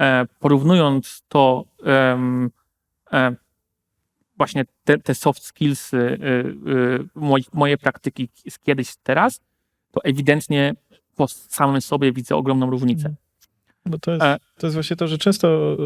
e, 0.00 0.26
porównując 0.40 1.22
to 1.28 1.64
e, 1.86 3.36
właśnie 4.36 4.64
te, 4.84 4.98
te 4.98 5.14
soft 5.14 5.42
skills, 5.42 5.94
y, 5.94 5.96
y, 5.96 7.44
moje, 7.52 7.78
praktyki 7.78 8.28
z 8.48 8.58
kiedyś, 8.58 8.88
z 8.88 8.98
teraz, 8.98 9.40
to 9.92 10.04
ewidentnie 10.04 10.74
po 11.16 11.28
samym 11.28 11.80
sobie 11.80 12.12
widzę 12.12 12.36
ogromną 12.36 12.70
różnicę. 12.70 13.14
Bo 13.86 13.98
to 13.98 14.10
jest 14.10 14.24
E, 14.24 14.38
To 14.58 14.66
jest 14.66 14.74
właśnie 14.74 14.96
to, 14.96 15.08
że 15.08 15.18
często 15.18 15.76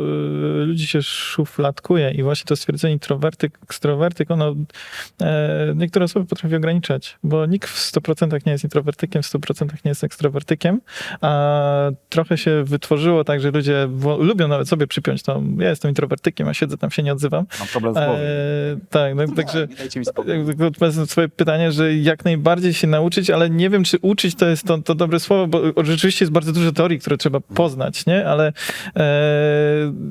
y, 0.63 0.67
ludzi 0.67 0.87
się 0.87 1.03
szufladkuje 1.03 2.11
i 2.11 2.23
właśnie 2.23 2.47
to 2.47 2.57
stwierdzenie 2.57 2.95
introwertyk, 2.95 3.59
ekstrowertyk, 3.63 4.31
ono 4.31 4.55
e, 5.21 5.73
niektóre 5.77 6.05
osoby 6.05 6.27
potrafi 6.27 6.57
ograniczać, 6.57 7.19
bo 7.23 7.47
nikt 7.47 7.69
w 7.69 7.93
100% 7.93 8.47
nie 8.47 8.53
jest 8.53 8.65
introwertykiem, 8.65 9.23
w 9.23 9.27
100% 9.27 9.67
nie 9.85 9.89
jest 9.89 10.05
ekstrowertykiem, 10.05 10.81
a 11.21 11.91
trochę 12.09 12.39
się 12.39 12.65
wytworzyło 12.65 13.25
tak, 13.25 13.41
że 13.41 13.51
ludzie 13.51 13.89
lubią 14.19 14.49
nawet 14.49 14.69
sobie 14.69 14.87
przypiąć 14.87 15.23
to, 15.23 15.43
ja 15.59 15.69
jestem 15.69 15.89
introwertykiem, 15.89 16.49
a 16.49 16.55
siedzę 16.55 16.77
tam, 16.77 16.91
się 16.91 17.03
nie 17.03 17.13
odzywam. 17.13 17.47
Mam 17.59 17.69
problem 17.69 17.95
z 17.95 17.97
głową. 17.97 18.13
E, 18.13 18.77
tak, 18.91 19.15
no, 19.15 19.23
także... 19.37 19.69
Odpowiadając 20.67 20.97
na 20.97 21.07
swoje 21.07 21.29
pytanie, 21.29 21.73
że 21.73 21.95
jak 21.95 22.25
najbardziej 22.25 22.75
się 22.75 22.87
nauczyć, 22.87 23.31
ale 23.31 23.51
nie 23.51 23.71
wiem, 23.71 23.85
czy 23.85 23.99
uczyć 24.03 24.35
to 24.35 24.47
jest 24.47 24.67
to, 24.67 24.79
to 24.79 24.95
dobre 24.95 25.21
słowo, 25.21 25.47
bo 25.47 25.85
rzeczywiście 25.85 26.25
jest 26.25 26.33
bardzo 26.33 26.53
dużo 26.53 26.73
teorii, 26.73 26.99
które 26.99 27.17
trzeba 27.17 27.41
poznać, 27.41 28.07
nie? 28.07 28.27
Ale 28.27 28.47
e, 28.47 28.53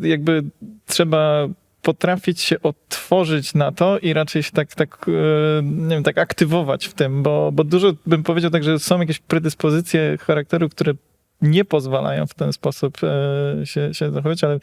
jakby 0.02 0.44
trzeba 0.86 1.48
potrafić 1.82 2.42
się 2.42 2.62
otworzyć 2.62 3.54
na 3.54 3.72
to 3.72 4.00
i 4.00 4.14
raczej 4.14 4.44
się 4.44 4.52
tak, 4.52 4.76
tak, 4.76 5.06
e, 5.08 5.64
nie 5.64 5.96
wiem, 5.96 6.04
tak 6.04 6.18
aktywować 6.18 6.86
w 6.86 6.94
tym, 6.94 7.24
bo, 7.24 7.52
bo 7.52 7.64
dużo 7.64 7.94
bym 8.06 8.24
powiedział 8.24 8.52
tak, 8.52 8.64
że 8.64 8.80
są 8.80 9.00
jakieś 9.00 9.20
predyspozycje 9.20 10.18
charakteru, 10.18 10.70
które 10.70 10.94
nie 11.42 11.66
pozwalają 11.66 12.28
w 12.28 12.34
ten 12.34 12.54
sposób 12.54 12.98
e, 13.04 13.66
się, 13.66 13.94
się 13.94 14.12
zachować, 14.12 14.44
ale 14.44 14.60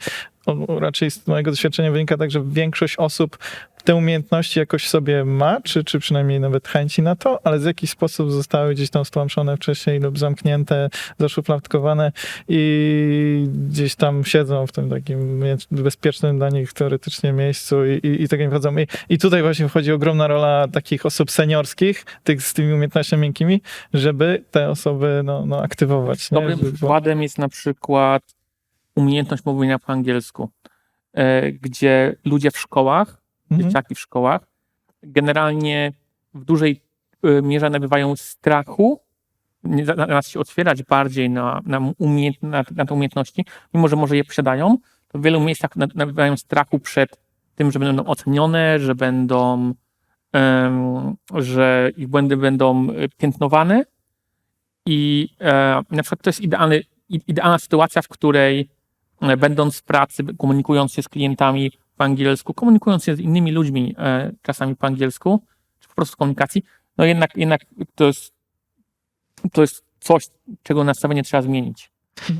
raczej 0.79 1.11
z 1.11 1.27
mojego 1.27 1.51
doświadczenia 1.51 1.91
wynika 1.91 2.17
tak, 2.17 2.31
że 2.31 2.43
większość 2.43 2.95
osób 2.97 3.37
te 3.85 3.95
umiejętności 3.95 4.59
jakoś 4.59 4.87
sobie 4.87 5.25
ma, 5.25 5.61
czy, 5.61 5.83
czy 5.83 5.99
przynajmniej 5.99 6.39
nawet 6.39 6.67
chęci 6.67 7.01
na 7.01 7.15
to, 7.15 7.39
ale 7.43 7.59
w 7.59 7.65
jakiś 7.65 7.89
sposób 7.89 8.31
zostały 8.31 8.73
gdzieś 8.73 8.89
tam 8.89 9.05
stłamszone 9.05 9.57
wcześniej 9.57 9.99
lub 9.99 10.19
zamknięte, 10.19 10.89
zaszufladkowane 11.19 12.11
i 12.47 13.47
gdzieś 13.69 13.95
tam 13.95 14.23
siedzą 14.23 14.67
w 14.67 14.71
tym 14.71 14.89
takim 14.89 15.43
bezpiecznym 15.71 16.37
dla 16.37 16.49
nich 16.49 16.73
teoretycznie 16.73 17.33
miejscu 17.33 17.85
i, 17.85 18.07
i, 18.07 18.23
i 18.23 18.27
tak 18.27 18.39
nie 18.39 18.49
wchodzą. 18.49 18.77
I, 18.77 18.87
I 19.09 19.17
tutaj 19.17 19.41
właśnie 19.41 19.67
wchodzi 19.69 19.91
ogromna 19.91 20.27
rola 20.27 20.67
takich 20.67 21.05
osób 21.05 21.31
seniorskich, 21.31 22.05
tych 22.23 22.41
z 22.41 22.53
tymi 22.53 22.73
umiejętnościami 22.73 23.21
miękkimi, 23.21 23.61
żeby 23.93 24.43
te 24.51 24.69
osoby 24.69 25.21
no, 25.23 25.45
no, 25.45 25.61
aktywować. 25.61 26.31
Nie? 26.31 26.35
Dobrym 26.35 26.57
Żeby- 26.57 26.71
przykładem 26.71 27.23
jest 27.23 27.37
na 27.37 27.49
przykład 27.49 28.23
umiejętność 28.95 29.45
mówienia 29.45 29.79
po 29.79 29.93
angielsku, 29.93 30.49
e, 31.13 31.51
gdzie 31.51 32.15
ludzie 32.25 32.51
w 32.51 32.57
szkołach, 32.57 33.24
Mhm. 33.51 33.69
dzieciaki 33.69 33.95
w 33.95 33.99
szkołach, 33.99 34.41
generalnie 35.03 35.93
w 36.33 36.45
dużej 36.45 36.81
e, 37.23 37.41
mierze 37.41 37.69
nabywają 37.69 38.15
strachu, 38.15 38.99
zamiast 39.83 40.29
się 40.29 40.39
otwierać 40.39 40.83
bardziej 40.83 41.29
na, 41.29 41.61
na, 41.65 41.79
umiejęt, 41.97 42.43
na, 42.43 42.63
na 42.75 42.85
te 42.85 42.93
umiejętności, 42.93 43.45
mimo 43.73 43.87
że 43.87 43.95
może 43.95 44.17
je 44.17 44.23
posiadają, 44.23 44.77
to 45.07 45.19
w 45.19 45.21
wielu 45.21 45.39
miejscach 45.39 45.75
na- 45.75 45.87
nabywają 45.95 46.37
strachu 46.37 46.79
przed 46.79 47.19
tym, 47.55 47.71
że 47.71 47.79
będą 47.79 48.05
ocenione, 48.05 48.79
że 48.79 48.95
będą, 48.95 49.73
em, 50.33 51.15
że 51.33 51.91
ich 51.97 52.07
błędy 52.07 52.37
będą 52.37 52.89
e, 52.89 53.09
piętnowane 53.17 53.85
i 54.85 55.29
e, 55.41 55.81
na 55.91 56.03
przykład 56.03 56.21
to 56.21 56.29
jest 56.29 56.41
idealny, 56.41 56.83
idealna 57.09 57.59
sytuacja, 57.59 58.01
w 58.01 58.07
której 58.07 58.69
e, 59.21 59.37
będąc 59.37 59.77
w 59.77 59.83
pracy, 59.83 60.23
komunikując 60.37 60.93
się 60.93 61.01
z 61.03 61.09
klientami 61.09 61.71
po 61.97 62.03
angielsku, 62.03 62.53
komunikując 62.53 63.03
się 63.03 63.15
z 63.15 63.19
innymi 63.19 63.51
ludźmi 63.51 63.95
e, 63.97 64.31
czasami 64.41 64.75
po 64.75 64.87
angielsku, 64.87 65.43
czy 65.79 65.87
po 65.87 65.95
prostu 65.95 66.17
komunikacji, 66.17 66.63
no 66.97 67.05
jednak, 67.05 67.37
jednak 67.37 67.61
to 67.95 68.05
jest, 68.05 68.33
to 69.51 69.61
jest 69.61 69.83
coś, 69.99 70.27
czego 70.63 70.83
nastawienie 70.83 71.23
trzeba 71.23 71.41
zmienić. 71.41 71.94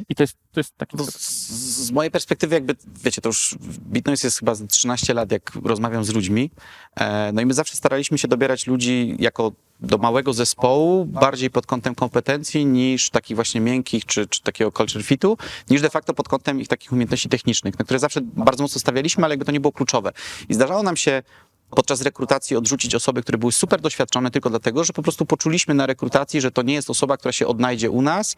I 0.09 0.15
to 0.15 0.23
jest, 0.23 0.37
to 0.51 0.59
jest 0.59 0.77
taki... 0.77 0.97
Z, 0.97 1.87
z 1.87 1.91
mojej 1.91 2.11
perspektywy, 2.11 2.55
jakby, 2.55 2.75
wiecie, 3.03 3.21
to 3.21 3.29
już 3.29 3.55
Bitnoise 3.79 4.27
jest 4.27 4.39
chyba 4.39 4.55
z 4.55 4.67
13 4.67 5.13
lat, 5.13 5.31
jak 5.31 5.51
rozmawiam 5.63 6.03
z 6.03 6.13
ludźmi. 6.13 6.51
E, 6.95 7.31
no 7.31 7.41
i 7.41 7.45
my 7.45 7.53
zawsze 7.53 7.75
staraliśmy 7.75 8.17
się 8.17 8.27
dobierać 8.27 8.67
ludzi 8.67 9.15
jako 9.19 9.51
do 9.79 9.97
małego 9.97 10.33
zespołu, 10.33 11.05
bardziej 11.05 11.49
pod 11.49 11.65
kątem 11.65 11.95
kompetencji 11.95 12.65
niż 12.65 13.09
takich 13.09 13.35
właśnie 13.35 13.61
miękkich, 13.61 14.05
czy, 14.05 14.27
czy 14.27 14.41
takiego 14.41 14.71
culture 14.71 15.03
fitu, 15.03 15.37
niż 15.69 15.81
de 15.81 15.89
facto 15.89 16.13
pod 16.13 16.27
kątem 16.27 16.61
ich 16.61 16.67
takich 16.67 16.91
umiejętności 16.91 17.29
technicznych, 17.29 17.79
na 17.79 17.85
które 17.85 17.99
zawsze 17.99 18.21
bardzo 18.21 18.63
mocno 18.63 18.79
stawialiśmy, 18.79 19.23
ale 19.23 19.33
jakby 19.33 19.45
to 19.45 19.51
nie 19.51 19.59
było 19.59 19.71
kluczowe. 19.71 20.11
I 20.49 20.53
zdarzało 20.53 20.83
nam 20.83 20.97
się 20.97 21.23
podczas 21.69 22.01
rekrutacji 22.01 22.57
odrzucić 22.57 22.95
osoby, 22.95 23.21
które 23.21 23.37
były 23.37 23.51
super 23.51 23.81
doświadczone 23.81 24.31
tylko 24.31 24.49
dlatego, 24.49 24.83
że 24.83 24.93
po 24.93 25.01
prostu 25.01 25.25
poczuliśmy 25.25 25.73
na 25.73 25.85
rekrutacji, 25.85 26.41
że 26.41 26.51
to 26.51 26.61
nie 26.61 26.73
jest 26.73 26.89
osoba, 26.89 27.17
która 27.17 27.31
się 27.31 27.47
odnajdzie 27.47 27.91
u 27.91 28.01
nas, 28.01 28.35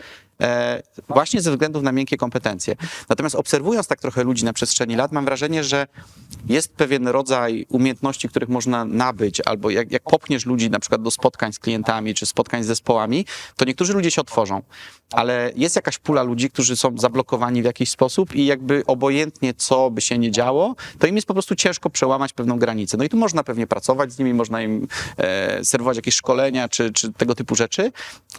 właśnie 1.08 1.42
ze 1.42 1.52
względów 1.52 1.84
na 1.84 1.92
miękkie 1.92 2.18
kompetencje. 2.18 2.76
Natomiast 3.10 3.36
obserwując 3.36 3.88
tak 3.88 4.00
trochę 4.00 4.24
ludzi 4.24 4.46
na 4.46 4.54
przestrzeni 4.54 4.96
lat, 4.96 5.12
mam 5.12 5.26
wrażenie, 5.26 5.64
że 5.64 5.88
jest 6.50 6.74
pewien 6.74 7.08
rodzaj 7.08 7.66
umiejętności, 7.70 8.30
których 8.30 8.50
można 8.50 8.86
nabyć, 8.86 9.42
albo 9.46 9.70
jak, 9.70 9.92
jak 9.92 10.04
popchniesz 10.04 10.46
ludzi 10.46 10.70
na 10.70 10.80
przykład 10.80 11.02
do 11.02 11.12
spotkań 11.12 11.54
z 11.54 11.60
klientami, 11.60 12.14
czy 12.14 12.26
spotkań 12.26 12.64
z 12.64 12.68
zespołami, 12.68 13.26
to 13.56 13.66
niektórzy 13.66 13.94
ludzie 13.94 14.12
się 14.12 14.22
otworzą, 14.22 14.62
ale 15.12 15.52
jest 15.56 15.76
jakaś 15.76 15.98
pula 15.98 16.24
ludzi, 16.24 16.50
którzy 16.50 16.78
są 16.78 16.98
zablokowani 16.98 17.62
w 17.62 17.66
jakiś 17.66 17.90
sposób 17.90 18.36
i 18.36 18.46
jakby 18.46 18.84
obojętnie 18.88 19.54
co 19.54 19.92
by 19.92 20.02
się 20.02 20.18
nie 20.18 20.32
działo, 20.32 20.76
to 21.00 21.08
im 21.08 21.16
jest 21.16 21.28
po 21.28 21.34
prostu 21.34 21.56
ciężko 21.56 21.90
przełamać 21.90 22.34
pewną 22.34 22.60
granicę. 22.60 22.98
No 22.98 23.04
i 23.04 23.10
tu 23.10 23.18
można 23.18 23.44
pewnie 23.44 23.68
pracować 23.68 24.12
z 24.12 24.20
nimi, 24.20 24.34
można 24.34 24.62
im 24.62 24.88
e, 25.18 25.66
serwować 25.66 25.96
jakieś 25.96 26.16
szkolenia, 26.16 26.70
czy, 26.70 26.94
czy 26.94 27.14
tego 27.14 27.36
typu 27.36 27.56
rzeczy, 27.56 27.92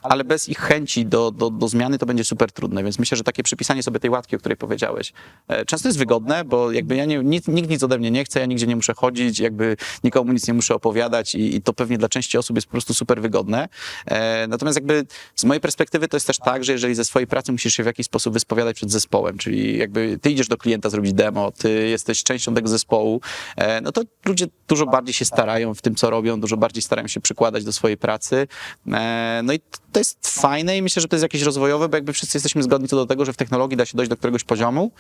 ale 0.03 0.25
bez 0.25 0.49
ich 0.49 0.59
chęci 0.59 1.07
do, 1.07 1.31
do, 1.31 1.51
do 1.51 1.69
zmiany 1.89 1.99
to 1.99 2.07
będzie 2.07 2.25
super 2.25 2.53
trudne, 2.53 2.85
więc 2.85 2.99
myślę, 2.99 3.17
że 3.17 3.25
takie 3.25 3.43
przypisanie 3.43 3.83
sobie 3.83 4.01
tej 4.01 4.11
łatki, 4.11 4.37
o 4.37 4.39
której 4.39 4.57
powiedziałeś, 4.57 5.13
e, 5.49 5.65
często 5.65 5.89
jest 5.89 5.99
wygodne, 5.99 6.45
bo 6.45 6.73
jakby 6.73 6.97
ja 6.97 7.05
nie, 7.05 7.19
nic, 7.19 7.49
nikt 7.49 7.71
nic 7.71 7.83
ode 7.83 7.99
mnie 7.99 8.11
nie 8.11 8.25
chce, 8.25 8.41
ja 8.41 8.47
nigdzie 8.47 8.67
nie 8.67 8.77
muszę 8.77 8.95
chodzić, 8.95 9.39
jakby 9.39 9.77
nikomu 10.05 10.33
nic 10.33 10.49
nie 10.49 10.55
muszę 10.55 10.75
opowiadać 10.75 11.35
i, 11.35 11.57
i 11.57 11.63
to 11.63 11.73
pewnie 11.73 11.99
dla 11.99 12.09
części 12.09 12.39
osób 12.39 12.57
jest 12.57 12.67
po 12.67 12.71
prostu 12.71 12.95
super 12.95 13.23
wygodne. 13.23 13.69
E, 14.07 14.47
natomiast 14.47 14.77
jakby 14.77 15.07
z 15.35 15.45
mojej 15.45 15.61
perspektywy 15.61 16.09
to 16.09 16.17
jest 16.17 16.27
też 16.27 16.39
tak, 16.39 16.65
że 16.65 16.73
jeżeli 16.73 16.95
ze 16.95 17.05
swojej 17.05 17.27
pracy 17.27 17.53
musisz 17.53 17.75
się 17.75 17.83
w 17.83 17.87
jakiś 17.87 18.07
sposób 18.07 18.35
wyspowiadać 18.35 18.77
przed 18.77 18.91
zespołem, 18.91 19.39
czyli 19.39 19.79
jakby 19.79 20.19
ty 20.23 20.31
idziesz 20.31 20.49
do 20.49 20.57
klienta 20.57 20.91
zrobić 20.91 21.13
demo, 21.13 21.53
ty 21.53 21.89
jesteś 21.89 22.23
częścią 22.23 22.55
tego 22.55 22.69
zespołu, 22.69 23.21
e, 23.57 23.81
no 23.81 23.93
to 23.93 24.03
ludzie 24.27 24.47
dużo 24.69 24.87
bardziej 24.87 25.15
się 25.15 25.25
starają 25.25 25.75
w 25.75 25.83
tym, 25.83 25.95
co 25.95 26.11
robią, 26.11 26.41
dużo 26.41 26.57
bardziej 26.57 26.83
starają 26.83 27.09
się 27.09 27.21
przykładać 27.21 27.65
do 27.65 27.73
swojej 27.73 27.97
pracy. 27.97 28.47
No 29.43 29.53
i 29.53 29.61
to 29.93 30.01
jest 30.01 30.29
fajne 30.29 30.77
i 30.77 30.83
myślę, 30.83 31.03
że 31.03 31.09
to 31.09 31.17
jest 31.17 31.23
jakieś 31.23 31.43
rozwojowe, 31.43 31.78
bo 31.79 31.97
jakby 31.97 32.13
wszyscy 32.13 32.37
jesteśmy 32.37 32.63
zgodni 32.63 32.89
co 32.89 32.97
do 32.97 33.07
tego, 33.07 33.25
że 33.25 33.33
w 33.33 33.37
technologii 33.37 33.77
da 33.77 33.87
się 33.87 33.97
dojść 33.97 34.11
do 34.11 34.17
któregoś 34.17 34.45
poziomu. 34.45 34.91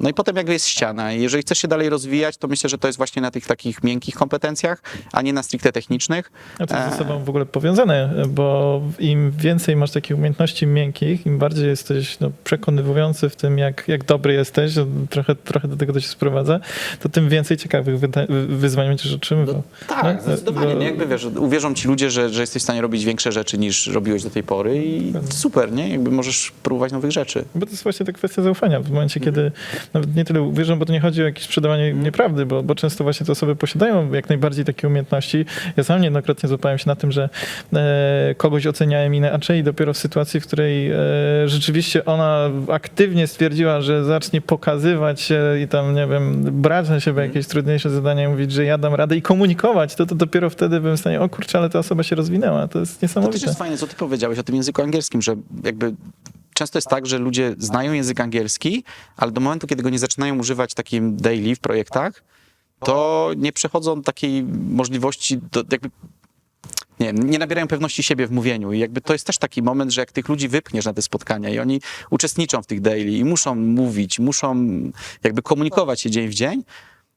No 0.00 0.08
i 0.08 0.14
potem 0.14 0.36
jakby 0.36 0.52
jest 0.52 0.66
ściana. 0.66 1.12
I 1.12 1.22
jeżeli 1.22 1.42
chcesz 1.42 1.58
się 1.58 1.68
dalej 1.68 1.88
rozwijać, 1.88 2.36
to 2.36 2.48
myślę, 2.48 2.70
że 2.70 2.78
to 2.78 2.86
jest 2.88 2.96
właśnie 2.96 3.22
na 3.22 3.30
tych 3.30 3.46
takich 3.46 3.82
miękkich 3.84 4.14
kompetencjach, 4.14 4.82
a 5.12 5.22
nie 5.22 5.32
na 5.32 5.42
stricte 5.42 5.72
technicznych. 5.72 6.32
A 6.58 6.66
to 6.66 6.74
jest 6.74 6.86
ze 6.86 6.92
Eee. 6.92 6.98
sobą 6.98 7.24
w 7.24 7.28
ogóle 7.28 7.46
powiązane, 7.46 8.14
bo 8.28 8.80
im 8.98 9.30
więcej 9.30 9.76
masz 9.76 9.90
takich 9.90 10.16
umiejętności 10.16 10.66
miękkich, 10.66 11.26
im 11.26 11.38
bardziej 11.38 11.66
jesteś 11.68 12.20
no, 12.20 12.30
przekonywujący 12.44 13.28
w 13.28 13.36
tym, 13.36 13.58
jak, 13.58 13.84
jak 13.88 14.04
dobry 14.04 14.32
jesteś, 14.34 14.70
że 14.72 14.86
trochę, 15.10 15.34
trochę 15.34 15.68
do 15.68 15.76
tego 15.76 15.92
to 15.92 16.00
się 16.00 16.08
sprowadza, 16.08 16.60
to 17.00 17.08
tym 17.08 17.28
więcej 17.28 17.56
ciekawych 17.56 17.98
wyzwań 18.48 18.88
będziesz 18.88 19.12
otrzymywał. 19.14 19.62
Tak, 19.88 20.16
No, 20.16 20.22
zdecydowanie. 20.22 20.74
bo- 20.74 20.80
Nie? 20.80 20.86
Jakby 20.86 21.06
wiesz, 21.06 21.24
uwierzą 21.24 21.74
ci 21.74 21.88
ludzie, 21.88 22.10
że, 22.10 22.28
że 22.30 22.40
jesteś 22.40 22.62
w 22.62 22.64
stanie 22.64 22.80
robić 22.80 23.04
większe 23.04 23.32
rzeczy 23.32 23.58
niż 23.58 23.86
robiłeś 23.86 24.22
do 24.22 24.30
tej 24.30 24.42
pory 24.42 24.84
i 24.86 25.12
super, 25.30 25.72
nie? 25.72 25.88
Jakby 25.88 26.10
możesz 26.10 26.52
próbować 26.62 26.92
nowych 26.92 27.10
rzeczy. 27.12 27.44
Bo 27.54 27.66
to 27.66 27.72
jest 27.72 27.82
właśnie 27.82 28.06
ta 28.06 28.12
kwestia 28.12 28.42
zaufania. 28.42 28.80
W 28.80 28.90
momencie, 28.90 29.20
kiedy 29.20 29.52
nawet 29.94 30.16
nie 30.16 30.24
tyle 30.24 30.42
uwierzą, 30.42 30.78
bo 30.78 30.86
to 30.86 30.92
nie 30.92 31.00
chodzi 31.00 31.22
o 31.22 31.24
jakieś 31.24 31.44
sprzedawanie 31.44 31.92
nieprawdy, 31.92 32.46
bo, 32.46 32.62
bo 32.62 32.74
często 32.74 33.04
właśnie 33.04 33.26
te 33.26 33.32
osoby 33.32 33.56
posiadają 33.56 34.12
jak 34.12 34.28
najbardziej 34.28 34.64
takie 34.64 34.88
umiejętności. 34.88 35.44
Ja 35.76 35.84
sam 35.84 36.00
niejednokrotnie 36.00 36.48
złapałem 36.48 36.78
się 36.78 36.84
na 36.86 36.96
tym, 36.96 37.12
że 37.12 37.28
e, 37.72 38.34
kogoś 38.36 38.66
oceniałem 38.66 39.14
inaczej 39.14 39.60
i 39.60 39.62
dopiero 39.62 39.92
w 39.92 39.98
sytuacji, 39.98 40.40
w 40.40 40.46
której 40.46 40.90
e, 40.90 40.96
rzeczywiście 41.46 42.04
ona 42.04 42.50
aktywnie 42.72 43.26
stwierdziła, 43.26 43.80
że 43.80 44.04
zacznie 44.04 44.40
pokazywać 44.40 45.20
się 45.20 45.40
i 45.64 45.68
tam, 45.68 45.94
nie 45.94 46.06
wiem, 46.06 46.42
brać 46.62 46.88
na 46.88 47.00
siebie 47.00 47.22
jakieś 47.22 47.46
trudniejsze 47.46 47.90
zadania 47.90 48.28
mówić, 48.28 48.52
że 48.52 48.64
ja 48.64 48.78
dam 48.78 48.94
radę 48.94 49.16
i 49.16 49.22
komunikować, 49.22 49.94
to, 49.94 50.06
to 50.06 50.14
dopiero 50.14 50.50
wtedy 50.50 50.80
byłem 50.80 50.96
w 50.96 51.00
stanie, 51.00 51.20
o 51.20 51.28
kurczę, 51.28 51.58
ale 51.58 51.70
ta 51.70 51.78
osoba 51.78 52.02
się 52.02 52.16
rozwinęła. 52.16 52.68
To 52.68 52.78
jest 52.78 52.92
To 52.94 53.00
też 53.00 53.02
niesamowite. 53.02 53.46
jest 53.46 53.58
fajne, 53.58 53.76
co 53.76 53.86
ty 53.86 53.94
powiedziałeś 53.96 54.38
o 54.38 54.42
tym 54.42 54.54
języku 54.56 54.82
angielskim, 54.82 55.22
że 55.22 55.34
jakby 55.64 55.92
często 56.62 56.78
jest 56.78 56.88
tak, 56.88 57.06
że 57.06 57.18
ludzie 57.18 57.54
znają 57.58 57.92
język 57.92 58.20
angielski, 58.20 58.84
ale 59.16 59.32
do 59.32 59.40
momentu, 59.40 59.66
kiedy 59.66 59.82
go 59.82 59.90
nie 59.90 59.98
zaczynają 59.98 60.38
używać 60.38 60.74
takim 60.74 61.16
daily 61.16 61.56
w 61.56 61.60
projektach, 61.60 62.22
to 62.84 63.30
nie 63.36 63.52
przechodzą 63.52 64.02
takiej 64.02 64.42
możliwości, 64.68 65.38
do, 65.52 65.64
jakby 65.72 65.90
nie, 67.00 67.12
nie 67.12 67.38
nabierają 67.38 67.68
pewności 67.68 68.02
siebie 68.02 68.26
w 68.26 68.30
mówieniu. 68.30 68.72
I 68.72 68.78
jakby 68.78 69.00
to 69.00 69.12
jest 69.12 69.26
też 69.26 69.38
taki 69.38 69.62
moment, 69.62 69.92
że 69.92 70.00
jak 70.00 70.12
tych 70.12 70.28
ludzi 70.28 70.48
wypchniesz 70.48 70.84
na 70.84 70.94
te 70.94 71.02
spotkania 71.02 71.50
i 71.50 71.58
oni 71.58 71.80
uczestniczą 72.10 72.62
w 72.62 72.66
tych 72.66 72.80
daily 72.80 73.10
i 73.10 73.24
muszą 73.24 73.54
mówić, 73.54 74.18
muszą 74.18 74.66
jakby 75.24 75.42
komunikować 75.42 76.00
się 76.00 76.10
dzień 76.10 76.28
w 76.28 76.34
dzień, 76.34 76.62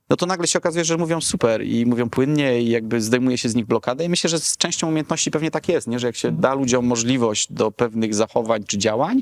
no 0.09 0.15
to 0.15 0.25
nagle 0.25 0.47
się 0.47 0.59
okazuje, 0.59 0.85
że 0.85 0.97
mówią 0.97 1.21
super 1.21 1.65
i 1.65 1.85
mówią 1.85 2.09
płynnie 2.09 2.61
i 2.61 2.69
jakby 2.69 3.01
zdejmuje 3.01 3.37
się 3.37 3.49
z 3.49 3.55
nich 3.55 3.65
blokadę 3.65 4.05
i 4.05 4.09
myślę, 4.09 4.29
że 4.29 4.39
z 4.39 4.57
częścią 4.57 4.87
umiejętności 4.87 5.31
pewnie 5.31 5.51
tak 5.51 5.69
jest, 5.69 5.87
nie? 5.87 5.99
że 5.99 6.07
jak 6.07 6.15
się 6.15 6.31
da 6.31 6.53
ludziom 6.53 6.85
możliwość 6.85 7.53
do 7.53 7.71
pewnych 7.71 8.15
zachowań 8.15 8.63
czy 8.63 8.77
działań, 8.77 9.21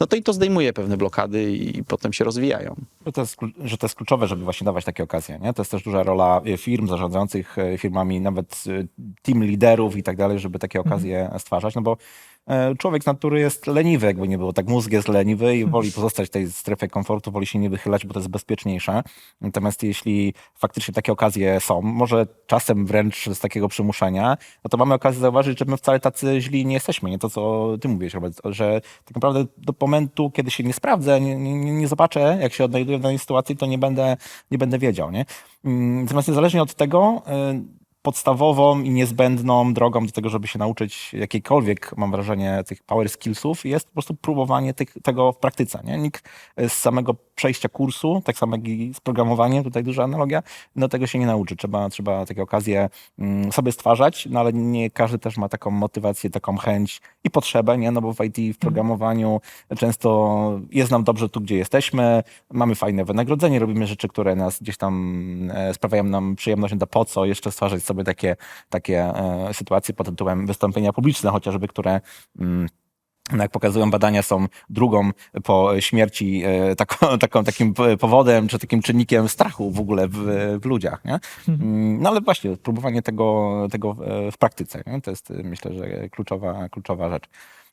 no 0.00 0.06
to 0.06 0.16
i 0.16 0.22
to 0.22 0.32
zdejmuje 0.32 0.72
pewne 0.72 0.96
blokady 0.96 1.52
i 1.52 1.84
potem 1.84 2.12
się 2.12 2.24
rozwijają. 2.24 2.74
Że 3.06 3.12
to, 3.12 3.20
jest, 3.20 3.36
że 3.64 3.78
to 3.78 3.86
jest 3.86 3.96
kluczowe, 3.96 4.26
żeby 4.26 4.44
właśnie 4.44 4.64
dawać 4.64 4.84
takie 4.84 5.02
okazje. 5.02 5.38
Nie? 5.38 5.52
To 5.52 5.62
jest 5.62 5.70
też 5.70 5.82
duża 5.82 6.02
rola 6.02 6.40
e, 6.46 6.56
firm 6.56 6.88
zarządzających 6.88 7.58
e, 7.58 7.78
firmami, 7.78 8.20
nawet 8.20 8.64
e, 8.68 8.86
team 9.22 9.44
liderów 9.44 9.96
i 9.96 10.02
tak 10.02 10.16
dalej, 10.16 10.38
żeby 10.38 10.58
takie 10.58 10.80
okazje 10.80 11.30
stwarzać, 11.38 11.74
no 11.74 11.82
bo 11.82 11.96
człowiek 12.78 13.02
z 13.02 13.06
natury 13.06 13.40
jest 13.40 13.66
leniwy, 13.66 14.06
jakby 14.06 14.28
nie 14.28 14.38
było. 14.38 14.52
Tak 14.52 14.68
mózg 14.68 14.92
jest 14.92 15.08
leniwy 15.08 15.56
i 15.56 15.64
woli 15.64 15.92
pozostać 15.92 16.26
w 16.26 16.30
tej 16.30 16.52
strefie 16.52 16.88
komfortu, 16.88 17.30
woli 17.30 17.46
się 17.46 17.58
nie 17.58 17.70
wychylać, 17.70 18.06
bo 18.06 18.14
to 18.14 18.20
jest 18.20 18.30
bezpieczniejsze. 18.30 19.02
Natomiast 19.40 19.82
jeśli 19.82 20.34
faktycznie 20.54 20.94
takie 20.94 21.12
okazje 21.12 21.60
są, 21.60 21.82
może 21.82 22.26
czasem 22.46 22.86
wręcz 22.86 23.28
z 23.28 23.40
takiego 23.40 23.68
przymuszenia, 23.68 24.36
no 24.64 24.68
to 24.68 24.76
mamy 24.76 24.94
okazję 24.94 25.20
zauważyć, 25.20 25.58
że 25.58 25.64
my 25.64 25.76
wcale 25.76 26.00
tacy 26.00 26.40
źli 26.40 26.66
nie 26.66 26.74
jesteśmy. 26.74 27.10
Nie 27.10 27.18
to, 27.18 27.30
co 27.30 27.68
ty 27.80 27.88
mówisz, 27.88 28.14
Robert, 28.14 28.40
że 28.44 28.80
tak 29.04 29.14
naprawdę 29.14 29.44
do 29.58 29.74
momentu, 29.80 30.30
kiedy 30.30 30.50
się 30.50 30.64
nie 30.64 30.72
sprawdzę, 30.72 31.20
nie, 31.20 31.36
nie, 31.36 31.72
nie 31.72 31.88
zobaczę, 31.88 32.38
jak 32.40 32.52
się 32.52 32.64
odnajduję 32.64 32.98
w 32.98 33.00
danej 33.00 33.18
sytuacji, 33.18 33.56
to 33.56 33.66
nie 33.66 33.78
będę, 33.78 34.16
nie 34.50 34.58
będę 34.58 34.78
wiedział. 34.78 35.10
Nie? 35.10 35.24
Mm, 35.64 36.02
Natomiast 36.02 36.28
niezależnie 36.28 36.62
od 36.62 36.74
tego, 36.74 37.22
y, 37.52 37.83
podstawową 38.04 38.82
i 38.82 38.90
niezbędną 38.90 39.74
drogą 39.74 40.06
do 40.06 40.12
tego, 40.12 40.28
żeby 40.28 40.48
się 40.48 40.58
nauczyć 40.58 41.12
jakiejkolwiek, 41.12 41.96
mam 41.96 42.10
wrażenie, 42.10 42.64
tych 42.66 42.82
power 42.82 43.08
skillsów, 43.08 43.64
jest 43.64 43.86
po 43.86 43.92
prostu 43.92 44.14
próbowanie 44.14 44.74
tych, 44.74 44.96
tego 45.02 45.32
w 45.32 45.36
praktyce. 45.36 45.80
Nie? 45.84 45.98
Nikt 45.98 46.28
z 46.68 46.72
samego 46.72 47.14
przejścia 47.34 47.68
kursu, 47.68 48.22
tak 48.24 48.38
samo 48.38 48.56
jak 48.56 48.68
i 48.68 48.94
z 48.94 49.00
programowaniem, 49.00 49.64
tutaj 49.64 49.84
duża 49.84 50.04
analogia, 50.04 50.42
no 50.76 50.88
tego 50.88 51.06
się 51.06 51.18
nie 51.18 51.26
nauczy. 51.26 51.56
Trzeba, 51.56 51.88
trzeba 51.88 52.26
takie 52.26 52.42
okazje 52.42 52.88
mm, 53.18 53.52
sobie 53.52 53.72
stwarzać, 53.72 54.28
no 54.30 54.40
ale 54.40 54.52
nie 54.52 54.90
każdy 54.90 55.18
też 55.18 55.36
ma 55.36 55.48
taką 55.48 55.70
motywację, 55.70 56.30
taką 56.30 56.56
chęć 56.56 57.00
i 57.24 57.30
potrzebę, 57.30 57.78
nie? 57.78 57.90
no 57.90 58.00
bo 58.00 58.12
w 58.12 58.20
IT, 58.24 58.56
w 58.56 58.58
programowaniu 58.58 59.40
często 59.78 60.60
jest 60.70 60.90
nam 60.90 61.04
dobrze 61.04 61.28
tu, 61.28 61.40
gdzie 61.40 61.56
jesteśmy, 61.56 62.22
mamy 62.52 62.74
fajne 62.74 63.04
wynagrodzenie, 63.04 63.58
robimy 63.58 63.86
rzeczy, 63.86 64.08
które 64.08 64.36
nas 64.36 64.62
gdzieś 64.62 64.76
tam 64.76 65.50
e, 65.54 65.74
sprawiają 65.74 66.04
nam 66.04 66.36
przyjemność, 66.36 66.74
no 66.80 66.86
po 66.86 67.04
co 67.04 67.24
jeszcze 67.24 67.52
stwarzać 67.52 67.82
sobie 67.82 67.93
takie, 68.04 68.36
takie 68.68 69.00
e, 69.02 69.48
sytuacje 69.54 69.94
pod 69.94 70.06
tytułem 70.06 70.46
wystąpienia 70.46 70.92
publiczne 70.92 71.30
chociażby, 71.30 71.68
które 71.68 72.00
mm, 72.40 72.68
no 73.32 73.42
jak 73.42 73.50
pokazują 73.52 73.90
badania, 73.90 74.22
są 74.22 74.46
drugą 74.70 75.10
po 75.44 75.80
śmierci 75.80 76.42
e, 76.44 76.76
taką, 76.76 76.96
taką, 77.18 77.44
takim 77.44 77.74
powodem, 78.00 78.48
czy 78.48 78.58
takim 78.58 78.82
czynnikiem 78.82 79.28
strachu 79.28 79.70
w 79.70 79.80
ogóle 79.80 80.08
w, 80.08 80.16
w 80.62 80.64
ludziach. 80.66 81.04
Nie? 81.04 81.18
Mm, 81.48 82.02
No 82.02 82.08
ale 82.10 82.20
właśnie, 82.20 82.56
próbowanie 82.56 83.02
tego, 83.02 83.52
tego 83.70 83.94
w- 83.94 84.30
w 84.32 84.38
praktyce, 84.38 84.82
nie? 84.86 85.00
to 85.00 85.10
jest 85.10 85.30
e, 85.30 85.34
myślę, 85.34 85.74
że 85.74 86.08
kluczowa, 86.08 86.68
kluczowa 86.68 87.10
rzecz. 87.10 87.24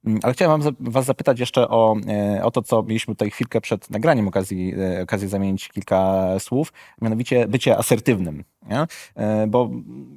Mm, 0.06 0.20
Ale 0.24 0.34
chciałem 0.34 0.62
was 0.80 1.06
zapytać 1.06 1.40
jeszcze 1.40 1.70
o, 1.70 1.96
e, 2.08 2.44
o 2.44 2.52
to, 2.52 2.62
co 2.62 2.84
mieliśmy 2.84 3.16
tutaj 3.16 3.32
chwilkę 3.32 3.62
przed 3.62 3.90
nagraniem 3.90 4.28
okazji, 4.28 4.74
e, 4.98 5.04
okazję 5.04 5.28
zamienić 5.28 5.70
kilka 5.70 6.26
słów, 6.40 6.74
mianowicie 7.02 7.48
bycie 7.48 7.78
asertywnym. 7.78 8.44
Nie? 8.70 8.88
E, 9.16 9.48
Bo 9.48 9.70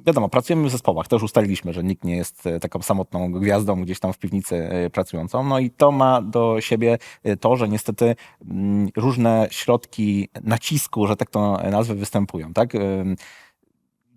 wiadomo, 0.07 0.29
pracujemy 0.29 0.67
w 0.67 0.71
zespołach, 0.71 1.07
to 1.07 1.15
już 1.15 1.23
ustaliliśmy, 1.23 1.73
że 1.73 1.83
nikt 1.83 2.03
nie 2.03 2.15
jest 2.17 2.43
taką 2.61 2.81
samotną 2.81 3.31
gwiazdą 3.31 3.81
gdzieś 3.81 3.99
tam 3.99 4.13
w 4.13 4.17
piwnicy 4.17 4.69
pracującą. 4.93 5.43
No 5.43 5.59
i 5.59 5.69
to 5.69 5.91
ma 5.91 6.21
do 6.21 6.61
siebie 6.61 6.97
to, 7.39 7.55
że 7.55 7.69
niestety 7.69 8.15
mm, 8.51 8.89
różne 8.95 9.47
środki 9.51 10.29
nacisku, 10.43 11.07
że 11.07 11.15
tak 11.15 11.29
to 11.29 11.57
nazwę, 11.71 11.95
występują. 11.95 12.53
Tak? 12.53 12.73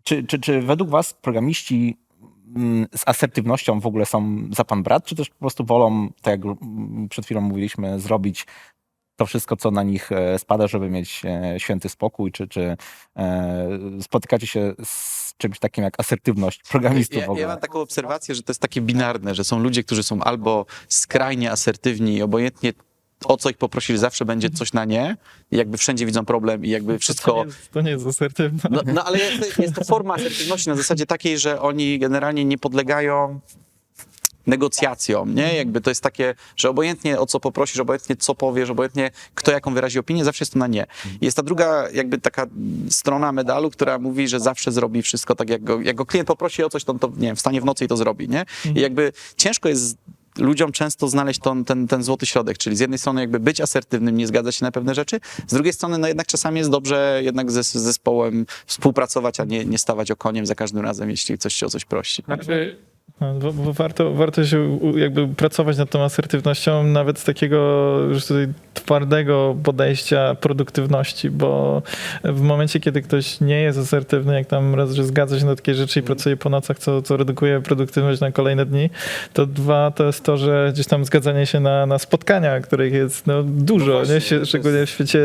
Czy, 0.03 0.25
czy, 0.25 0.39
czy 0.39 0.63
według 0.63 0.91
was 0.91 1.15
programiści 1.15 1.97
z 2.95 3.03
asertywnością 3.07 3.81
w 3.81 3.87
ogóle 3.87 4.07
są 4.07 4.49
za 4.57 4.65
pan 4.65 4.83
brat, 4.83 5.05
czy 5.05 5.15
też 5.15 5.29
po 5.29 5.39
prostu 5.39 5.65
wolą, 5.65 6.09
tak 6.23 6.45
jak 6.45 6.57
mm, 6.63 7.09
przed 7.09 7.25
chwilą 7.25 7.41
mówiliśmy, 7.41 8.01
zrobić 8.01 8.47
to 9.17 9.27
wszystko, 9.27 9.57
co 9.57 9.71
na 9.71 9.83
nich 9.83 10.13
e, 10.13 10.39
spada, 10.39 10.67
żeby 10.67 10.91
mieć 10.91 11.23
e, 11.25 11.55
święty 11.61 11.89
spokój, 11.89 12.33
czy, 12.33 12.49
czy 12.49 12.77
e, 13.17 13.79
spotykacie 14.01 14.47
się 14.47 14.75
z 14.85 15.35
czymś 15.37 15.59
takim 15.59 15.85
jak 15.85 16.01
asertywność 16.01 16.63
programistów 16.71 17.19
Ja, 17.19 17.27
w 17.27 17.31
ogóle? 17.31 17.43
ja 17.43 17.49
mam 17.49 17.61
taką 17.61 17.81
obserwację, 17.81 18.35
że 18.35 18.43
to 18.43 18.51
jest 18.51 18.61
takie 18.61 18.81
binarne, 18.81 19.35
że 19.35 19.45
są 19.45 19.59
ludzie, 19.59 19.85
którzy 19.85 20.03
są 20.03 20.23
albo 20.23 20.67
skrajnie 20.89 21.53
asertywni 21.53 22.17
i 22.17 22.23
obojętnie 22.23 22.73
o 23.25 23.37
co 23.37 23.51
ich 23.51 23.57
poprosili, 23.57 23.99
zawsze 23.99 24.25
będzie 24.25 24.51
coś 24.51 24.73
na 24.73 24.85
nie 24.85 25.17
i 25.51 25.57
jakby 25.57 25.79
wszędzie 25.79 26.07
widzą 26.07 26.25
problem 26.25 26.65
i 26.65 26.69
jakby 26.69 26.93
To 26.93 26.99
wszystko... 26.99 27.33
nie 27.33 27.45
jest, 27.45 27.71
to 27.71 27.81
nie 27.81 27.91
jest 27.91 28.07
asertywne. 28.07 28.61
No, 28.71 28.83
no 28.95 29.05
ale 29.05 29.19
jest, 29.19 29.59
jest 29.59 29.75
to 29.75 29.85
forma 29.85 30.15
asertywności 30.15 30.69
na 30.69 30.77
zasadzie 30.77 31.07
takiej, 31.07 31.39
że 31.39 31.61
oni 31.61 31.99
generalnie 31.99 32.45
nie 32.45 32.59
podlegają 32.59 33.41
negocjacjom, 34.47 35.35
nie? 35.35 35.55
Jakby 35.57 35.81
to 35.81 35.91
jest 35.91 36.03
takie, 36.03 36.35
że 36.57 36.71
obojętnie 36.71 37.21
o 37.21 37.27
co 37.27 37.41
poprosisz, 37.41 37.79
obojętnie 37.79 38.17
co 38.17 38.35
powiesz, 38.35 38.71
obojętnie 38.71 39.11
kto 39.35 39.53
jaką 39.53 39.75
wyrazi 39.75 39.99
opinię, 39.99 40.25
zawsze 40.25 40.43
jest 40.43 40.53
to 40.53 40.59
na 40.59 40.67
nie. 40.67 40.87
Jest 41.21 41.37
ta 41.37 41.43
druga 41.43 41.91
jakby 41.91 42.19
taka 42.19 42.47
strona 42.91 43.33
medalu, 43.33 43.71
która 43.71 43.99
mówi, 43.99 44.29
że 44.29 44.41
zawsze 44.41 44.73
zrobi 44.73 45.03
wszystko 45.03 45.35
tak, 45.35 45.51
jak 45.51 45.65
go, 45.65 45.81
jak 45.81 45.97
go 45.97 46.07
klient 46.07 46.29
poprosi 46.29 46.65
o 46.65 46.69
coś, 46.69 46.85
to, 46.85 46.93
on 46.93 46.99
to 46.99 47.09
nie 47.09 47.27
wiem, 47.27 47.37
wstanie 47.37 47.61
w 47.61 47.65
nocy 47.65 47.85
i 47.85 47.89
to 47.89 47.97
zrobi, 47.97 48.29
nie? 48.29 48.45
I 48.75 48.81
jakby 48.81 49.13
ciężko 49.37 49.69
jest 49.69 49.99
ludziom 50.39 50.73
często 50.73 51.09
znaleźć 51.09 51.41
ten, 51.67 51.87
ten 51.89 52.03
złoty 52.03 52.27
środek, 52.27 52.59
czyli 52.59 52.77
z 52.77 52.81
jednej 52.81 52.99
strony 52.99 53.21
jakby 53.21 53.41
być 53.41 53.61
asertywnym, 53.61 54.17
nie 54.17 54.27
zgadzać 54.27 54.57
się 54.57 54.65
na 54.65 54.73
pewne 54.73 54.95
rzeczy, 54.95 55.21
z 55.47 55.55
drugiej 55.55 55.73
strony 55.73 55.99
no 55.99 56.09
jednak 56.09 56.27
czasami 56.27 56.59
jest 56.59 56.71
dobrze 56.71 57.21
jednak 57.25 57.51
ze 57.51 57.63
zespołem 57.63 58.47
współpracować, 58.67 59.41
a 59.41 59.45
nie, 59.45 59.65
nie 59.65 59.79
stawać 59.79 60.11
okoniem 60.11 60.47
za 60.47 60.55
każdym 60.55 60.83
razem, 60.83 61.11
jeśli 61.11 61.39
coś 61.39 61.55
się 61.55 61.67
o 61.67 61.71
coś 61.71 61.85
prosi. 61.85 62.23
Znaczy, 62.23 62.77
Bo, 63.21 63.53
bo 63.53 63.73
warto, 63.73 64.13
warto 64.15 64.45
się 64.45 64.79
jakby 64.97 65.29
pracować 65.29 65.79
nad 65.79 65.91
tą 65.91 66.03
asertywnością, 66.03 66.85
nawet 66.85 67.19
z 67.19 67.25
takiego 67.25 67.99
już 68.09 68.27
tutaj 68.27 68.49
twardego 68.75 69.57
podejścia 69.63 70.35
produktywności, 70.35 71.31
bo 71.31 71.83
w 72.25 72.41
momencie, 72.41 72.81
kiedy 72.81 73.03
ktoś 73.03 73.41
nie 73.41 73.61
jest 73.61 73.79
asertywny, 73.79 74.35
jak 74.35 74.47
tam 74.47 74.75
raz, 74.75 74.93
że 74.93 75.05
zgadza 75.05 75.39
się 75.39 75.47
na 75.47 75.57
takie 75.57 75.75
rzeczy 75.75 76.01
i 76.01 76.03
pracuje 76.03 76.37
po 76.37 76.51
nocach, 76.51 76.79
co, 76.79 77.03
co 77.03 77.17
redukuje 77.17 77.61
produktywność 77.61 78.21
na 78.21 78.33
kolejne 78.33 78.67
dni, 78.67 78.91
to 79.33 79.47
dwa 79.47 79.91
to 79.91 80.05
jest 80.05 80.25
to, 80.25 80.37
że 80.37 80.71
gdzieś 80.75 80.87
tam 80.87 81.05
zgadzanie 81.05 81.47
się 81.47 81.61
na, 81.61 81.87
na 81.87 81.99
spotkania, 81.99 82.61
których 82.61 82.93
jest 82.93 83.27
no, 83.27 83.43
dużo, 83.43 83.93
właśnie, 83.93 84.39
nie? 84.39 84.47
szczególnie 84.47 84.87
w 84.87 84.91
świecie 84.91 85.21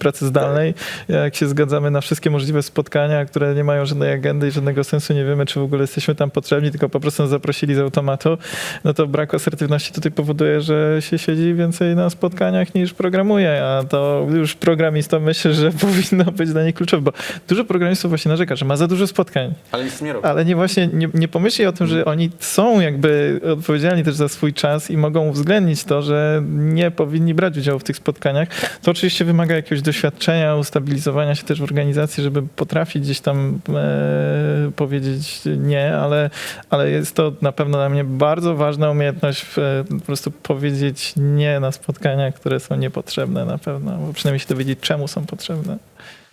pracy 0.00 0.26
zdalnej, 0.26 0.74
jak 1.08 1.34
się 1.34 1.48
zgadzamy 1.48 1.90
na 1.90 2.00
wszystkie 2.00 2.30
możliwe 2.30 2.62
spotkania, 2.62 3.24
które 3.24 3.54
nie 3.54 3.64
mają 3.64 3.86
żadnej 3.86 4.12
agendy 4.12 4.48
i 4.48 4.50
żadnego 4.50 4.84
sensu, 4.84 5.12
nie 5.14 5.24
wiemy, 5.24 5.46
czy 5.46 5.60
w 5.60 5.62
ogóle 5.62 5.80
jesteśmy 5.80 6.14
tam 6.14 6.30
potrzebni, 6.30 6.70
tylko 6.70 6.88
po 6.88 7.00
prostu 7.00 7.17
zaprosili 7.26 7.74
z 7.74 7.78
automatu, 7.78 8.38
no 8.84 8.94
to 8.94 9.06
brak 9.06 9.34
asertywności 9.34 9.92
tutaj 9.92 10.12
powoduje, 10.12 10.60
że 10.60 10.96
się 11.00 11.18
siedzi 11.18 11.54
więcej 11.54 11.96
na 11.96 12.10
spotkaniach 12.10 12.74
niż 12.74 12.94
programuje, 12.94 13.64
a 13.64 13.84
to 13.84 14.26
już 14.30 14.54
programista 14.54 15.18
myślę, 15.20 15.54
że 15.54 15.70
powinno 15.86 16.32
być 16.32 16.50
dla 16.52 16.64
nich 16.64 16.74
kluczowe, 16.74 17.02
bo 17.02 17.12
dużo 17.48 17.64
programistów 17.64 18.10
właśnie 18.10 18.28
narzeka, 18.28 18.56
że 18.56 18.64
ma 18.64 18.76
za 18.76 18.86
dużo 18.88 19.06
spotkań, 19.06 19.54
Ale 19.72 19.84
nic 19.84 20.02
nie 20.02 20.12
robi. 20.12 20.26
ale 20.26 20.44
nie 20.44 20.56
właśnie 20.56 20.88
nie, 20.92 21.08
nie 21.14 21.28
pomyśli 21.28 21.66
o 21.66 21.72
tym, 21.72 21.86
że 21.86 22.04
oni 22.04 22.30
są 22.40 22.80
jakby 22.80 23.40
odpowiedzialni 23.58 24.04
też 24.04 24.14
za 24.14 24.28
swój 24.28 24.54
czas 24.54 24.90
i 24.90 24.96
mogą 24.96 25.28
uwzględnić 25.28 25.84
to, 25.84 26.02
że 26.02 26.42
nie 26.48 26.90
powinni 26.90 27.34
brać 27.34 27.58
udziału 27.58 27.78
w 27.78 27.84
tych 27.84 27.96
spotkaniach. 27.96 28.48
To 28.82 28.90
oczywiście 28.90 29.24
wymaga 29.24 29.54
jakiegoś 29.54 29.82
doświadczenia, 29.82 30.56
ustabilizowania 30.56 31.34
się 31.34 31.42
też 31.44 31.60
w 31.60 31.64
organizacji, 31.64 32.22
żeby 32.22 32.42
potrafić 32.56 33.02
gdzieś 33.02 33.20
tam 33.20 33.58
e, 33.68 34.70
powiedzieć 34.76 35.40
nie, 35.58 35.96
ale, 35.96 36.30
ale 36.70 36.90
jest 36.90 37.07
to 37.12 37.32
na 37.42 37.52
pewno 37.52 37.78
dla 37.78 37.88
mnie 37.88 38.04
bardzo 38.04 38.54
ważna 38.56 38.90
umiejętność 38.90 39.46
e, 39.58 39.84
po 39.88 40.00
prostu 40.04 40.30
powiedzieć 40.30 41.12
nie 41.16 41.60
na 41.60 41.72
spotkaniach, 41.72 42.34
które 42.34 42.60
są 42.60 42.76
niepotrzebne 42.76 43.44
na 43.44 43.58
pewno, 43.58 43.96
bo 43.98 44.12
przynajmniej 44.12 44.40
się 44.40 44.46
dowiedzieć, 44.48 44.78
czemu 44.80 45.08
są 45.08 45.26
potrzebne. 45.26 45.78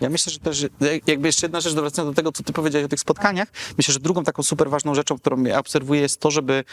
Ja 0.01 0.09
myślę, 0.09 0.31
że 0.33 0.39
też 0.39 0.61
jak- 0.61 1.07
jakby 1.07 1.27
jeszcze 1.27 1.45
jedna 1.45 1.61
rzecz, 1.61 1.73
wracając 1.73 2.11
do 2.11 2.15
tego, 2.15 2.31
co 2.31 2.43
ty 2.43 2.53
powiedziałeś 2.53 2.85
o 2.85 2.89
tych 2.89 2.99
spotkaniach, 2.99 3.47
myślę, 3.77 3.93
że 3.93 3.99
drugą 3.99 4.23
taką 4.23 4.43
super 4.43 4.69
ważną 4.69 4.95
rzeczą, 4.95 5.17
którą 5.17 5.43
ja 5.43 5.59
obserwuję 5.59 6.01
jest 6.01 6.19
to, 6.19 6.31
żeby 6.31 6.63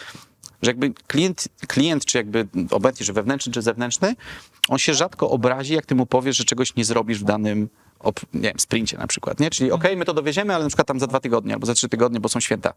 że 0.63 0.71
jakby 0.71 0.93
klient, 1.07 1.49
klient, 1.69 2.05
czy 2.05 2.19
jakby 2.19 2.47
obecnie, 2.71 3.07
że 3.07 3.13
wewnętrzny, 3.13 3.53
czy 3.53 3.63
zewnętrzny, 3.63 4.15
on 4.69 4.79
się 4.79 4.95
rzadko 4.95 5.31
obrazi, 5.31 5.75
jak 5.75 5.87
ty 5.87 5.95
mu 5.95 6.07
powiesz, 6.07 6.37
że 6.37 6.45
czegoś 6.45 6.77
nie 6.77 6.85
zrobisz 6.85 7.19
w 7.19 7.25
danym 7.25 7.69
op- 8.01 8.25
nie 8.35 8.41
wiem, 8.41 8.59
sprincie 8.59 8.99
na 8.99 9.07
przykład, 9.07 9.41
nie? 9.41 9.51
Czyli 9.51 9.71
okej, 9.73 9.97
my 9.97 10.05
to 10.05 10.15
dowieziemy, 10.15 10.55
ale 10.55 10.65
na 10.65 10.69
przykład 10.71 10.87
tam 10.89 11.01
za 11.01 11.07
dwa 11.07 11.21
tygodnie 11.21 11.55
albo 11.55 11.67
za 11.67 11.75
trzy 11.75 11.89
tygodnie, 11.89 12.21
bo 12.21 12.29
są 12.29 12.41
święta. 12.41 12.73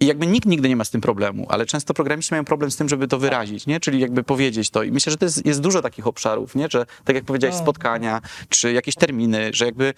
I 0.00 0.06
jakby 0.06 0.26
nikt 0.26 0.46
nigdy 0.46 0.68
nie 0.68 0.76
ma 0.76 0.84
z 0.84 0.90
tym 0.90 1.00
problemu, 1.00 1.46
ale 1.48 1.66
często 1.66 1.94
programiści 1.94 2.34
mają 2.34 2.44
problem 2.44 2.70
z 2.70 2.76
tym, 2.76 2.88
żeby 2.88 3.08
to 3.08 3.18
wyrazić, 3.18 3.66
nie? 3.66 3.80
Czyli 3.80 4.00
jakby 4.00 4.22
powiedzieć 4.22 4.70
to. 4.70 4.82
I 4.82 4.92
myślę, 4.92 5.10
że 5.10 5.16
to 5.16 5.24
jest, 5.24 5.46
jest 5.46 5.60
dużo 5.60 5.82
takich 5.82 6.06
obszarów, 6.06 6.54
nie? 6.54 6.68
Że 6.70 6.86
tak 7.04 7.16
jak 7.16 7.24
powiedziałeś, 7.24 7.56
spotkania, 7.56 8.20
czy 8.48 8.72
jakieś 8.72 8.94
terminy, 8.94 9.50
że 9.52 9.66
jakby 9.66 9.94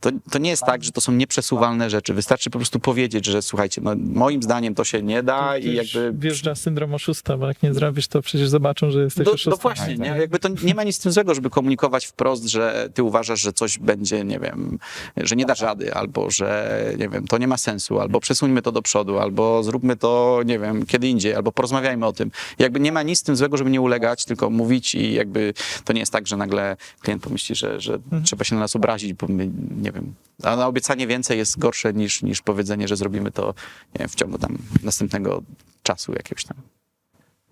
to, 0.00 0.10
to 0.30 0.38
nie 0.38 0.50
jest 0.50 0.62
tak, 0.62 0.84
że 0.84 0.92
to 0.92 1.00
są 1.00 1.12
nieprzesuwalne 1.12 1.90
rzeczy. 1.90 2.14
Wystarczy 2.14 2.50
po 2.50 2.58
prostu 2.58 2.80
powiedzieć, 2.80 3.26
że 3.26 3.42
słuchajcie, 3.42 3.80
no, 3.84 3.94
moim 3.98 4.42
zdaniem 4.42 4.74
to 4.74 4.84
się 4.84 5.02
nie 5.02 5.22
da 5.22 5.58
i 5.58 5.74
jakby 5.74 6.12
Wjeżdża 6.12 6.54
syndrom 6.54 6.94
oszusta, 6.94 7.36
bo 7.36 7.46
jak 7.46 7.62
nie 7.62 7.74
zrobisz, 7.74 8.08
to 8.08 8.22
przecież 8.22 8.48
zobaczą, 8.48 8.90
że 8.90 9.02
jesteś 9.02 9.26
no, 9.26 9.32
oszustem. 9.32 9.50
no 9.50 9.56
właśnie, 9.56 9.96
nie? 9.96 10.06
jakby 10.06 10.38
to 10.38 10.48
nie 10.62 10.74
ma 10.74 10.84
nic 10.84 10.96
z 10.96 10.98
tym 10.98 11.12
złego, 11.12 11.34
żeby 11.34 11.50
komunikować 11.50 12.06
wprost, 12.06 12.44
że 12.44 12.88
ty 12.94 13.02
uważasz, 13.02 13.40
że 13.40 13.52
coś 13.52 13.78
będzie, 13.78 14.24
nie 14.24 14.38
wiem, 14.38 14.78
że 15.16 15.36
nie 15.36 15.46
dasz 15.46 15.60
rady, 15.60 15.94
albo 15.94 16.30
że, 16.30 16.80
nie 16.98 17.08
wiem, 17.08 17.26
to 17.26 17.38
nie 17.38 17.48
ma 17.48 17.56
sensu, 17.56 18.00
albo 18.00 18.20
przesuńmy 18.20 18.62
to 18.62 18.72
do 18.72 18.82
przodu, 18.82 19.18
albo 19.18 19.62
zróbmy 19.62 19.96
to, 19.96 20.40
nie 20.46 20.58
wiem, 20.58 20.86
kiedy 20.86 21.08
indziej, 21.08 21.34
albo 21.34 21.52
porozmawiajmy 21.52 22.06
o 22.06 22.12
tym. 22.12 22.30
Jakby 22.58 22.80
nie 22.80 22.92
ma 22.92 23.02
nic 23.02 23.18
z 23.18 23.22
tym 23.22 23.36
złego, 23.36 23.56
żeby 23.56 23.70
nie 23.70 23.80
ulegać, 23.80 24.24
tylko 24.24 24.50
mówić 24.50 24.94
i 24.94 25.12
jakby 25.14 25.54
to 25.84 25.92
nie 25.92 26.00
jest 26.00 26.12
tak, 26.12 26.26
że 26.26 26.36
nagle 26.36 26.76
klient 27.00 27.22
pomyśli, 27.22 27.54
że, 27.54 27.80
że 27.80 27.98
trzeba 28.24 28.44
się 28.44 28.54
na 28.54 28.60
nas 28.60 28.76
obrazić, 28.76 29.12
bo 29.12 29.26
my, 29.28 29.50
nie 29.82 29.89
wiem, 29.92 30.14
a 30.42 30.56
na 30.56 30.66
obiecanie 30.66 31.06
więcej 31.06 31.38
jest 31.38 31.58
gorsze 31.58 31.92
niż, 31.92 32.22
niż 32.22 32.42
powiedzenie, 32.42 32.88
że 32.88 32.96
zrobimy 32.96 33.30
to 33.30 33.46
nie 33.94 33.98
wiem, 33.98 34.08
w 34.08 34.14
ciągu 34.14 34.38
tam 34.38 34.58
następnego 34.82 35.42
czasu 35.82 36.12
jakiegoś 36.12 36.44
tam. 36.44 36.56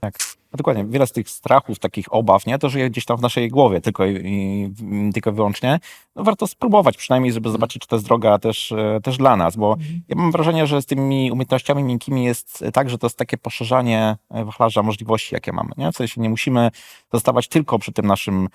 Tak. 0.00 0.14
No 0.52 0.56
dokładnie, 0.56 0.84
wiele 0.84 1.06
z 1.06 1.12
tych 1.12 1.30
strachów, 1.30 1.78
takich 1.78 2.14
obaw, 2.14 2.46
nie, 2.46 2.58
to 2.58 2.68
żyje 2.68 2.90
gdzieś 2.90 3.04
tam 3.04 3.16
w 3.16 3.20
naszej 3.20 3.48
głowie 3.48 3.80
tylko 3.80 4.06
i, 4.06 4.14
i 4.24 5.12
tylko 5.12 5.32
wyłącznie. 5.32 5.80
No 6.16 6.24
warto 6.24 6.46
spróbować 6.46 6.96
przynajmniej, 6.96 7.32
żeby 7.32 7.50
zobaczyć, 7.50 7.82
czy 7.82 7.88
to 7.88 7.96
jest 7.96 8.06
droga 8.06 8.38
też, 8.38 8.72
e, 8.72 9.00
też 9.02 9.16
dla 9.16 9.36
nas, 9.36 9.56
bo 9.56 9.76
ja 10.08 10.16
mam 10.16 10.32
wrażenie, 10.32 10.66
że 10.66 10.82
z 10.82 10.86
tymi 10.86 11.30
umiejętnościami 11.32 11.82
miękkimi 11.82 12.24
jest 12.24 12.64
tak, 12.72 12.90
że 12.90 12.98
to 12.98 13.06
jest 13.06 13.18
takie 13.18 13.38
poszerzanie 13.38 14.16
e, 14.30 14.44
wachlarza 14.44 14.82
możliwości, 14.82 15.34
jakie 15.34 15.52
mamy, 15.52 15.70
nie? 15.76 15.92
W 15.92 15.96
sensie 15.96 16.20
nie 16.20 16.30
musimy 16.30 16.70
zostawać 17.12 17.48
tylko 17.48 17.78
przy 17.78 17.92
tym 17.92 18.06
naszym, 18.06 18.48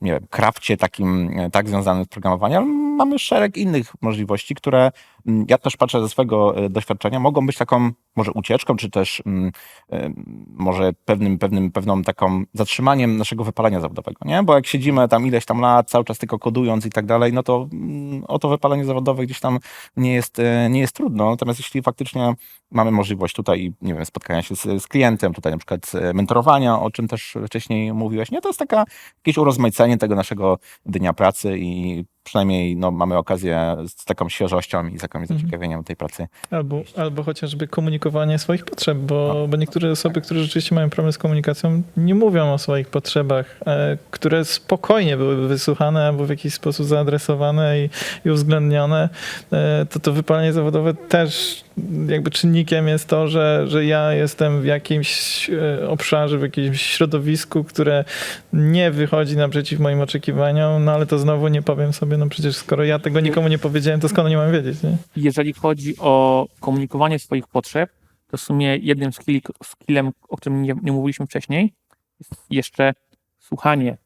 nie 0.00 0.12
wiem, 0.12 0.26
krafcie 0.30 0.76
takim, 0.76 1.38
e, 1.38 1.50
tak 1.50 1.68
związanym 1.68 2.04
z 2.04 2.08
programowaniem, 2.08 2.85
mamy 2.96 3.18
szereg 3.18 3.56
innych 3.56 3.92
możliwości, 4.00 4.54
które 4.54 4.90
mm, 5.26 5.46
ja 5.48 5.58
też 5.58 5.76
patrzę 5.76 6.00
ze 6.02 6.08
swojego 6.08 6.56
e, 6.56 6.70
doświadczenia, 6.70 7.20
mogą 7.20 7.46
być 7.46 7.56
taką 7.56 7.90
może 8.16 8.32
ucieczką, 8.32 8.76
czy 8.76 8.90
też 8.90 9.22
mm, 9.26 9.52
em, 9.88 10.24
może 10.48 10.92
pewnym, 11.04 11.38
pewnym, 11.38 11.72
pewną 11.72 12.02
taką 12.02 12.44
zatrzymaniem 12.52 13.16
naszego 13.16 13.44
wypalenia 13.44 13.80
zawodowego, 13.80 14.18
nie? 14.24 14.42
Bo 14.42 14.54
jak 14.54 14.66
siedzimy 14.66 15.08
tam 15.08 15.26
ileś 15.26 15.44
tam 15.44 15.60
lat, 15.60 15.90
cały 15.90 16.04
czas 16.04 16.18
tylko 16.18 16.38
kodując 16.38 16.86
i 16.86 16.90
tak 16.90 17.06
dalej, 17.06 17.32
no 17.32 17.42
to 17.42 17.68
mm, 17.72 18.24
o 18.24 18.38
to 18.38 18.48
wypalenie 18.48 18.84
zawodowe 18.84 19.24
gdzieś 19.24 19.40
tam 19.40 19.58
nie 19.96 20.14
jest, 20.14 20.38
e, 20.38 20.70
nie 20.70 20.80
jest 20.80 20.92
trudno. 20.92 21.30
Natomiast 21.30 21.60
jeśli 21.60 21.82
faktycznie 21.82 22.34
mamy 22.70 22.90
możliwość 22.90 23.34
tutaj, 23.34 23.72
nie 23.82 23.94
wiem, 23.94 24.06
spotkania 24.06 24.42
się 24.42 24.56
z, 24.56 24.82
z 24.82 24.86
klientem, 24.86 25.34
tutaj 25.34 25.52
na 25.52 25.58
przykład 25.58 25.92
e, 25.94 26.12
mentorowania, 26.14 26.80
o 26.80 26.90
czym 26.90 27.08
też 27.08 27.36
wcześniej 27.46 27.92
mówiłeś, 27.92 28.30
nie? 28.30 28.40
To 28.40 28.48
jest 28.48 28.58
taka 28.58 28.84
jakieś 29.16 29.38
urozmaicenie 29.38 29.98
tego 29.98 30.14
naszego 30.14 30.58
dnia 30.86 31.12
pracy 31.12 31.58
i 31.58 32.04
przynajmniej 32.26 32.76
no, 32.76 32.90
mamy 32.90 33.16
okazję 33.16 33.76
z 33.88 34.04
taką 34.04 34.28
świeżością 34.28 34.86
i 34.88 34.98
z 34.98 35.02
jakimś 35.02 35.28
zaciekawieniem 35.28 35.84
tej 35.84 35.96
pracy. 35.96 36.28
Albo, 36.50 36.82
albo 36.96 37.22
chociażby 37.22 37.68
komunikowanie 37.68 38.38
swoich 38.38 38.64
potrzeb, 38.64 38.98
bo, 38.98 39.34
No. 39.34 39.48
bo 39.48 39.56
niektóre 39.56 39.90
osoby, 39.90 40.20
które 40.20 40.40
rzeczywiście 40.40 40.74
mają 40.74 40.90
problem 40.90 41.12
z 41.12 41.18
komunikacją, 41.18 41.82
nie 41.96 42.14
mówią 42.14 42.52
o 42.52 42.58
swoich 42.58 42.88
potrzebach, 42.88 43.56
e, 43.66 43.98
które 44.10 44.44
spokojnie 44.44 45.16
byłyby 45.16 45.48
wysłuchane 45.48 46.06
albo 46.06 46.24
w 46.26 46.30
jakiś 46.30 46.54
sposób 46.54 46.86
zaadresowane 46.86 47.80
i, 47.80 47.90
i 48.24 48.30
uwzględnione. 48.30 49.08
E, 49.52 49.86
to 49.90 50.00
to 50.00 50.12
wypalenie 50.12 50.52
zawodowe 50.52 50.94
też 50.94 51.64
jakby 52.08 52.30
czynnikiem 52.30 52.88
jest 52.88 53.08
to, 53.08 53.28
że, 53.28 53.64
że 53.68 53.84
ja 53.84 54.12
jestem 54.12 54.62
w 54.62 54.64
jakimś 54.64 55.50
e, 55.50 55.88
obszarze, 55.88 56.38
w 56.38 56.42
jakimś 56.42 56.82
środowisku, 56.82 57.64
które 57.64 58.04
nie 58.52 58.90
wychodzi 58.90 59.36
naprzeciw 59.36 59.80
moim 59.80 60.00
oczekiwaniom, 60.00 60.84
no 60.84 60.92
ale 60.92 61.06
to 61.06 61.18
znowu 61.18 61.48
nie 61.48 61.62
powiem 61.62 61.92
sobie, 61.92 62.16
no 62.16 62.28
przecież 62.28 62.56
skoro 62.56 62.84
ja 62.84 62.98
tego 62.98 63.20
nikomu 63.20 63.48
nie 63.48 63.58
powiedziałem, 63.58 64.00
to 64.00 64.08
skąd 64.08 64.28
nie 64.28 64.36
mam 64.36 64.52
wiedzieć, 64.52 64.82
nie? 64.82 64.96
jeżeli 65.16 65.52
chodzi 65.52 65.94
o 65.98 66.46
komunikowanie 66.60 67.18
swoich 67.18 67.46
potrzeb, 67.46 67.90
to 68.30 68.36
w 68.36 68.40
sumie 68.40 68.76
jednym 68.76 69.12
skill, 69.12 69.40
skillem, 69.64 70.10
o 70.28 70.36
którym 70.36 70.62
nie, 70.62 70.74
nie 70.82 70.92
mówiliśmy 70.92 71.26
wcześniej, 71.26 71.72
jest 72.18 72.32
jeszcze 72.50 72.92
słuchanie 73.38 73.98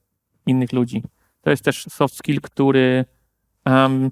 innych 0.46 0.72
ludzi. 0.72 1.02
To 1.40 1.50
jest 1.50 1.64
też 1.64 1.84
soft 1.84 2.16
skill, 2.16 2.40
który 2.40 3.04
e, 3.68 4.10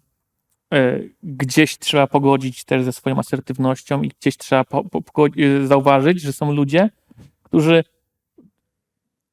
gdzieś 1.23 1.79
trzeba 1.79 2.07
pogodzić 2.07 2.65
też 2.65 2.85
ze 2.85 2.93
swoją 2.93 3.19
asertywnością 3.19 4.03
i 4.03 4.09
gdzieś 4.21 4.37
trzeba 4.37 4.65
po, 4.65 4.85
po, 4.85 5.27
e, 5.27 5.67
zauważyć, 5.67 6.21
że 6.21 6.33
są 6.33 6.53
ludzie, 6.53 6.91
którzy 7.43 7.85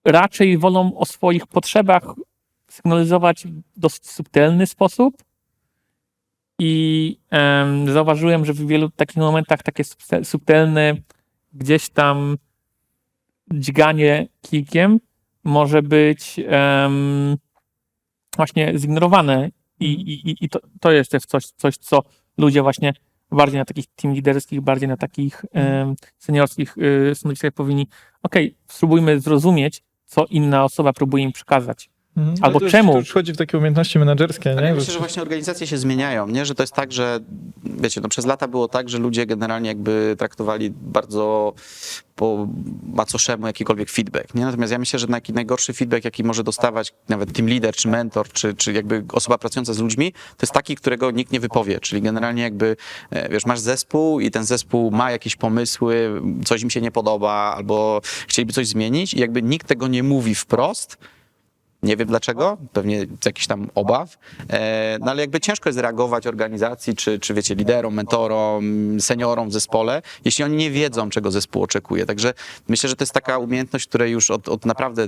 raczej 0.06 0.58
wolą 0.58 0.98
o 0.98 1.06
swoich 1.06 1.48
potrzebach 1.48 2.04
sygnalizować 2.68 3.48
w 3.48 3.80
dosyć 3.80 4.10
subtelny 4.10 4.68
sposób, 4.68 5.24
i 6.60 7.18
em, 7.30 7.92
zauważyłem, 7.92 8.46
że 8.46 8.54
w 8.54 8.68
wielu 8.68 8.90
takich 8.90 9.18
momentach 9.18 9.64
takie 9.64 9.84
subte- 9.84 10.24
subtelne 10.24 10.94
gdzieś 11.54 11.90
tam 11.90 12.38
dźganie 13.54 14.28
kijkiem 14.42 15.00
może 15.44 15.82
być 15.82 16.40
em, 16.48 17.38
właśnie 18.36 18.74
zignorowane 18.78 19.50
i, 19.86 20.30
i, 20.30 20.46
i- 20.46 20.50
to, 20.50 20.60
to 20.82 20.92
jest 20.92 21.12
też 21.12 21.26
coś, 21.26 21.46
coś, 21.46 21.78
co 21.78 22.04
ludzie 22.38 22.62
właśnie 22.62 22.94
bardziej 23.32 23.60
na 23.60 23.66
takich 23.66 23.86
team 23.96 24.14
liderskich, 24.14 24.62
bardziej 24.62 24.90
na 24.90 24.98
takich 24.98 25.46
em, 25.54 25.96
seniorskich 26.18 26.78
y, 26.78 27.16
stanowiskach 27.16 27.52
powinni, 27.54 27.88
okej, 28.24 28.56
spróbujmy 28.68 29.20
zrozumieć, 29.20 29.84
co 30.06 30.26
inna 30.26 30.64
osoba 30.64 30.94
próbuje 30.94 31.24
im 31.24 31.32
przekazać. 31.32 31.90
Mhm. 32.18 32.38
Albo 32.42 32.60
to 32.60 32.66
już- 32.66 32.72
czemu? 32.72 32.92
To 32.92 33.00
już 33.00 33.10
wchodzi 33.10 33.34
w 33.34 33.38
takie 33.38 33.58
umiejętności 33.58 34.00
menedżerskie, 34.00 34.52
Ale 34.52 34.62
nie? 34.62 34.68
ja 34.68 34.76
myślę, 34.76 34.94
że 34.94 35.00
właśnie 35.00 35.22
organizacje 35.22 35.68
się 35.68 35.78
zmieniają, 35.78 36.28
nie? 36.28 36.46
że 36.46 36.56
to 36.56 36.64
jest 36.64 36.74
tak, 36.74 36.92
że 36.92 37.20
wiecie, 37.64 38.02
no 38.02 38.10
przez 38.10 38.26
lata 38.26 38.48
było 38.48 38.68
tak, 38.68 38.90
że 38.90 38.98
ludzie 38.98 39.26
generalnie 39.26 39.70
jakby 39.70 40.16
traktowali 40.20 40.72
bardzo 40.72 41.54
po 42.16 42.48
macoszemu 42.94 43.48
jakikolwiek 43.48 43.90
feedback. 43.90 44.36
Nie? 44.36 44.46
Natomiast 44.46 44.72
ja 44.72 44.80
myślę, 44.80 45.00
że 45.00 45.08
taki 45.08 45.34
najgorszy 45.34 45.74
feedback, 45.74 46.06
jaki 46.06 46.24
może 46.24 46.44
dostawać 46.44 46.94
nawet 47.10 47.34
team 47.34 47.50
leader, 47.50 47.76
czy 47.76 47.88
mentor, 47.88 48.30
czy, 48.30 48.54
czy 48.54 48.74
jakby 48.74 49.04
osoba 49.14 49.38
pracująca 49.38 49.74
z 49.74 49.80
ludźmi, 49.80 50.12
to 50.14 50.44
jest 50.44 50.54
taki, 50.54 50.76
którego 50.76 51.12
nikt 51.12 51.32
nie 51.32 51.40
wypowie. 51.40 51.80
Czyli 51.80 52.02
generalnie 52.02 52.44
jakby, 52.44 52.76
e, 53.10 53.30
wiesz, 53.30 53.46
masz 53.46 53.60
zespół 53.60 54.20
i 54.20 54.32
ten 54.32 54.46
zespół 54.46 54.92
ma 54.92 55.12
jakieś 55.12 55.36
pomysły, 55.36 56.22
coś 56.46 56.62
im 56.62 56.70
się 56.70 56.82
nie 56.82 56.92
podoba, 56.92 57.54
albo 57.58 58.02
chcieliby 58.28 58.54
coś 58.54 58.68
zmienić 58.68 59.14
i 59.14 59.20
jakby 59.20 59.42
nikt 59.42 59.68
tego 59.68 59.88
nie 59.88 60.04
mówi 60.04 60.36
wprost, 60.36 60.98
nie 61.86 61.98
wiem 61.98 62.08
dlaczego, 62.08 62.58
pewnie 62.74 63.06
z 63.22 63.26
jakichś 63.26 63.48
tam 63.48 63.70
obaw, 63.76 64.18
e, 64.50 64.98
no 65.02 65.12
ale 65.12 65.22
jakby 65.22 65.40
ciężko 65.40 65.70
jest 65.70 65.80
reagować 65.80 66.28
organizacji, 66.28 66.96
czy, 66.96 67.20
czy 67.20 67.34
wiecie, 67.34 67.56
liderom, 67.56 67.94
mentorom, 67.94 68.66
seniorom 69.00 69.50
w 69.50 69.54
zespole, 69.54 70.02
jeśli 70.26 70.44
oni 70.44 70.56
nie 70.56 70.72
wiedzą, 70.72 71.10
czego 71.10 71.32
zespół 71.32 71.64
oczekuje. 71.64 72.06
Także 72.06 72.34
myślę, 72.68 72.90
że 72.90 72.96
to 72.96 73.04
jest 73.04 73.14
taka 73.14 73.38
umiejętność, 73.38 73.88
której 73.88 74.12
już 74.12 74.32
od, 74.32 74.50
od 74.50 74.66
naprawdę, 74.66 75.08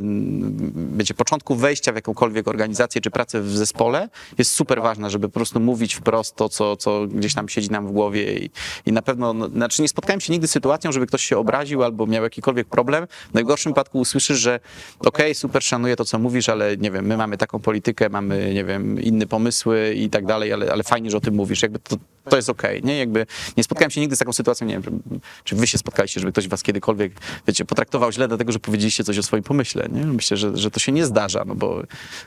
wiecie, 0.97 1.13
początku 1.13 1.55
wejścia 1.55 1.91
w 1.91 1.95
jakąkolwiek 1.95 2.47
organizację, 2.47 3.01
czy 3.01 3.11
pracę 3.11 3.41
w 3.41 3.57
zespole 3.57 4.09
jest 4.37 4.51
super 4.51 4.81
ważna, 4.81 5.09
żeby 5.09 5.29
po 5.29 5.33
prostu 5.33 5.59
mówić 5.59 5.95
wprost 5.95 6.35
to, 6.35 6.49
co, 6.49 6.75
co 6.75 7.07
gdzieś 7.07 7.33
tam 7.33 7.49
siedzi 7.49 7.71
nam 7.71 7.87
w 7.87 7.91
głowie 7.91 8.33
i, 8.33 8.49
i 8.85 8.91
na 8.91 9.01
pewno, 9.01 9.33
no, 9.33 9.49
znaczy 9.49 9.81
nie 9.81 9.89
spotkałem 9.89 10.21
się 10.21 10.33
nigdy 10.33 10.47
z 10.47 10.51
sytuacją, 10.51 10.91
żeby 10.91 11.07
ktoś 11.07 11.23
się 11.23 11.37
obraził 11.37 11.83
albo 11.83 12.07
miał 12.07 12.23
jakikolwiek 12.23 12.67
problem. 12.67 13.07
W 13.31 13.33
najgorszym 13.33 13.71
wypadku 13.71 13.99
usłyszysz, 13.99 14.39
że 14.39 14.59
okej, 14.99 15.35
super, 15.35 15.63
szanuję 15.63 15.95
to, 15.95 16.05
co 16.05 16.19
mówisz, 16.19 16.49
ale 16.49 16.66
nie 16.79 16.91
wiem, 16.91 17.05
my 17.05 17.17
mamy 17.17 17.37
taką 17.37 17.59
politykę, 17.59 18.09
mamy, 18.09 18.53
nie 18.53 18.63
wiem, 18.63 19.01
inne 19.01 19.27
pomysły 19.27 19.93
i 19.93 20.09
tak 20.09 20.25
dalej, 20.25 20.53
ale, 20.53 20.71
ale 20.71 20.83
fajnie, 20.83 21.11
że 21.11 21.17
o 21.17 21.21
tym 21.21 21.35
mówisz. 21.35 21.61
Jakby 21.61 21.79
to, 21.79 21.95
to 22.29 22.35
jest 22.35 22.49
okej, 22.49 22.83
nie? 22.83 22.97
Jakby 22.97 23.25
nie 23.57 23.63
spotkałem 23.63 23.91
się 23.91 24.01
nigdy 24.01 24.15
z 24.15 24.19
taką 24.19 24.33
sytuacją, 24.33 24.67
nie 24.67 24.79
wiem, 24.79 24.99
czy 25.43 25.55
wy 25.55 25.67
się 25.67 25.77
spotkaliście, 25.77 26.19
żeby 26.19 26.31
ktoś 26.31 26.47
was 26.47 26.63
kiedykolwiek, 26.63 27.11
wiecie, 27.47 27.65
potraktował 27.65 28.11
źle 28.11 28.27
dlatego, 28.27 28.51
że 28.51 28.59
powiedzieliście 28.59 29.03
coś 29.03 29.17
o 29.17 29.23
swoim 29.23 29.43
pomyśle, 29.43 29.87
nie? 29.91 30.05
Myślę, 30.05 30.37
że, 30.37 30.57
że 30.57 30.71
to 30.71 30.79
się 30.79 30.91
nie 30.91 31.05
zdarza, 31.05 31.43
no 31.45 31.55
bo, 31.55 31.83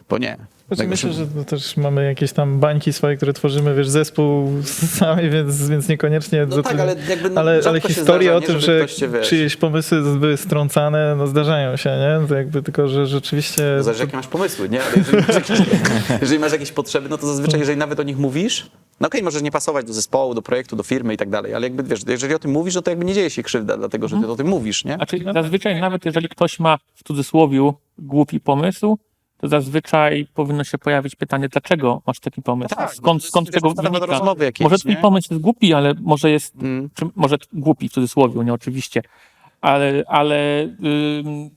bo 0.09 0.19
nie. 0.19 0.37
Znaczy, 0.71 0.89
myślę, 0.89 1.13
że 1.13 1.27
to 1.27 1.45
też 1.45 1.77
mamy 1.77 2.05
jakieś 2.05 2.33
tam 2.33 2.61
bańki 2.61 2.93
swoje, 2.93 3.17
które 3.17 3.33
tworzymy, 3.33 3.75
wiesz, 3.75 3.89
zespół 3.89 4.63
sami, 4.99 5.31
więc, 5.31 5.69
więc 5.69 5.89
niekoniecznie... 5.89 6.47
No 6.47 6.63
tak, 6.63 6.81
ale 6.81 6.97
jakby 7.09 7.39
ale, 7.39 7.55
rzadko 7.55 7.71
ale 7.71 7.81
się 7.81 7.89
historie 7.89 8.37
o 8.37 8.41
tym, 8.41 8.61
że 8.61 8.87
czyjeś 9.23 9.57
pomysły 9.57 10.19
były 10.19 10.37
strącane, 10.37 11.17
no 11.17 11.27
zdarzają 11.27 11.77
się, 11.77 11.91
nie? 11.91 12.29
To 12.29 12.35
jakby 12.35 12.63
tylko, 12.63 12.89
że 12.89 13.07
rzeczywiście... 13.07 13.75
To 13.79 13.83
zależy, 13.83 14.03
jakie 14.03 14.17
masz 14.17 14.27
pomysły, 14.27 14.69
nie? 14.69 14.83
Ale 14.83 14.93
jeżeli 14.97 15.17
masz, 15.17 15.35
jakieś, 15.35 15.59
jeżeli 16.23 16.39
masz 16.39 16.53
jakieś 16.53 16.73
potrzeby, 16.73 17.09
no 17.09 17.19
to 17.19 17.27
zazwyczaj, 17.27 17.61
jeżeli 17.61 17.79
nawet 17.79 18.01
o 18.01 18.03
nich 18.03 18.19
mówisz, 18.19 18.71
no 19.01 19.07
okej, 19.07 19.23
możesz 19.23 19.43
nie 19.43 19.51
pasować 19.51 19.87
do 19.87 19.93
zespołu, 19.93 20.35
do 20.35 20.43
projektu, 20.43 20.77
do 20.77 20.83
firmy 20.83 21.15
i 21.15 21.17
tak 21.17 21.31
dalej, 21.31 21.55
ale 21.55 21.67
jakby, 21.67 21.83
wiesz, 21.83 22.01
jeżeli 22.09 22.35
o 22.35 22.39
tym 22.39 22.51
mówisz, 22.51 22.75
no 22.75 22.83
to 22.83 22.91
jakby 22.91 23.05
nie 23.05 23.15
dzieje 23.15 23.31
się 23.31 23.43
krzywda, 23.43 23.77
dlatego, 23.77 24.09
że 24.09 24.21
ty 24.21 24.29
o 24.31 24.37
tym 24.37 24.47
mówisz, 24.47 24.85
nie? 24.85 24.95
Znaczy, 24.95 25.25
zazwyczaj 25.35 25.81
nawet 25.81 26.05
jeżeli 26.05 26.29
ktoś 26.29 26.59
ma 26.61 26.79
w 26.95 27.05
cudzysłowie 27.05 27.73
głupi 27.99 28.41
pomysł, 28.41 28.99
to 29.39 29.49
zazwyczaj 29.49 30.27
powinno 30.35 30.65
się 30.65 30.79
pojawić 30.79 31.17
pytanie, 31.17 31.49
dlaczego 31.49 32.03
masz 32.07 32.21
taki 32.21 32.43
pomysł? 32.43 32.75
Tak, 32.75 32.95
skąd 32.95 33.23
to 33.23 33.29
skąd 33.29 33.47
jest, 33.47 33.55
tego 33.55 33.75
wynika? 33.75 34.07
rozmowy 34.07 34.45
jakiejś, 34.45 34.65
Może 34.71 34.79
twój 34.79 34.91
nie? 34.95 34.97
pomysł 35.01 35.29
jest 35.31 35.43
głupi, 35.43 35.75
ale 35.75 35.95
może 36.01 36.31
jest, 36.31 36.55
Mm. 36.55 36.91
czy 36.95 37.05
może 37.17 37.37
głupi 37.53 37.89
w 37.89 37.93
cudzysłowie, 37.93 38.45
nie 38.45 38.53
oczywiście, 38.53 39.03
ale, 39.61 40.03
ale 40.07 40.69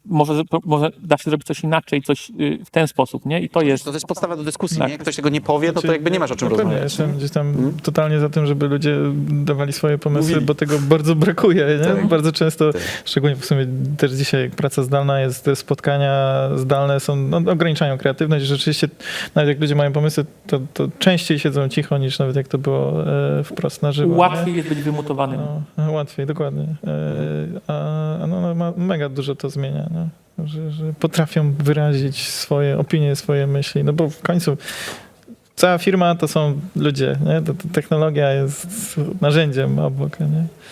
może, 0.05 0.41
może 0.65 0.89
da 1.03 1.17
się 1.17 1.29
zrobić 1.29 1.47
coś 1.47 1.63
inaczej, 1.63 2.01
coś 2.01 2.29
y, 2.29 2.59
w 2.65 2.69
ten 2.69 2.87
sposób, 2.87 3.25
nie? 3.25 3.41
I 3.41 3.49
to 3.49 3.61
jest... 3.61 3.83
To, 3.83 3.89
to 3.91 3.95
jest 3.95 4.05
podstawa 4.07 4.35
do 4.35 4.43
dyskusji, 4.43 4.77
Tak. 4.77 4.87
nie? 4.87 4.91
Jak 4.91 5.01
ktoś 5.01 5.15
tego 5.15 5.29
nie 5.29 5.41
powie, 5.41 5.67
no 5.67 5.73
to 5.73 5.79
Znaczy, 5.81 5.93
jakby 5.93 6.11
nie 6.11 6.19
masz 6.19 6.31
o 6.31 6.35
czym 6.35 6.49
no 6.49 6.55
pewnie, 6.55 6.63
rozmawiać. 6.71 6.91
Jestem 6.91 7.17
gdzieś 7.17 7.31
tam 7.31 7.47
Mhm. 7.47 7.73
totalnie 7.83 8.19
za 8.19 8.29
tym, 8.29 8.45
żeby 8.45 8.67
ludzie 8.67 8.97
dawali 9.29 9.73
swoje 9.73 9.97
pomysły, 9.97 10.29
Mówili. 10.29 10.45
bo 10.45 10.55
tego 10.55 10.79
bardzo 10.79 11.15
brakuje. 11.15 11.65
Nie? 11.79 11.85
Tak. 11.85 12.07
Bardzo 12.07 12.31
często, 12.31 12.73
Tak. 12.73 12.81
szczególnie 13.05 13.35
w 13.35 13.45
sumie 13.45 13.67
też 13.97 14.11
dzisiaj 14.11 14.41
jak 14.41 14.51
praca 14.51 14.83
zdalna 14.83 15.19
jest, 15.19 15.45
te 15.45 15.55
spotkania 15.55 16.49
zdalne 16.55 16.99
są, 16.99 17.15
no, 17.15 17.37
ograniczają 17.37 17.97
kreatywność. 17.97 18.45
Rzeczywiście, 18.45 18.89
nawet 19.35 19.47
jak 19.49 19.59
ludzie 19.61 19.75
mają 19.75 19.91
pomysły, 19.91 20.25
to, 20.47 20.59
to 20.73 20.87
częściej 20.99 21.39
siedzą 21.39 21.69
cicho 21.69 21.97
niż 21.97 22.19
nawet 22.19 22.35
jak 22.35 22.47
to 22.47 22.57
było 22.57 23.07
e, 23.39 23.43
wprost 23.43 23.81
na 23.81 23.91
żywo. 23.91 24.13
nie? 24.13 24.19
Łatwiej 24.19 24.55
jest 24.55 24.69
być 24.69 24.79
wymutowanym. 24.81 25.39
No, 25.77 25.91
łatwiej, 25.91 26.25
dokładnie. 26.25 26.63
E, 26.87 26.93
a 27.67 27.92
a 28.23 28.27
no, 28.27 28.41
no, 28.41 28.55
ma, 28.55 28.73
mega 28.77 29.09
dużo 29.09 29.35
to 29.35 29.49
zmienia. 29.49 29.89
No. 29.91 30.07
Że, 30.47 30.71
że 30.71 30.93
potrafią 30.93 31.53
wyrazić 31.53 32.27
swoje 32.27 32.77
opinie, 32.77 33.15
swoje 33.15 33.47
myśli, 33.47 33.83
no 33.83 33.93
bo 33.93 34.09
w 34.09 34.21
końcu 34.21 34.57
cała 35.55 35.77
firma 35.77 36.15
to 36.15 36.27
są 36.27 36.59
ludzie, 36.75 37.17
nie? 37.25 37.41
To, 37.41 37.53
to 37.53 37.63
technologia 37.73 38.31
jest 38.31 38.99
narzędziem 39.21 39.79
obok, 39.79 40.19
nie? 40.19 40.27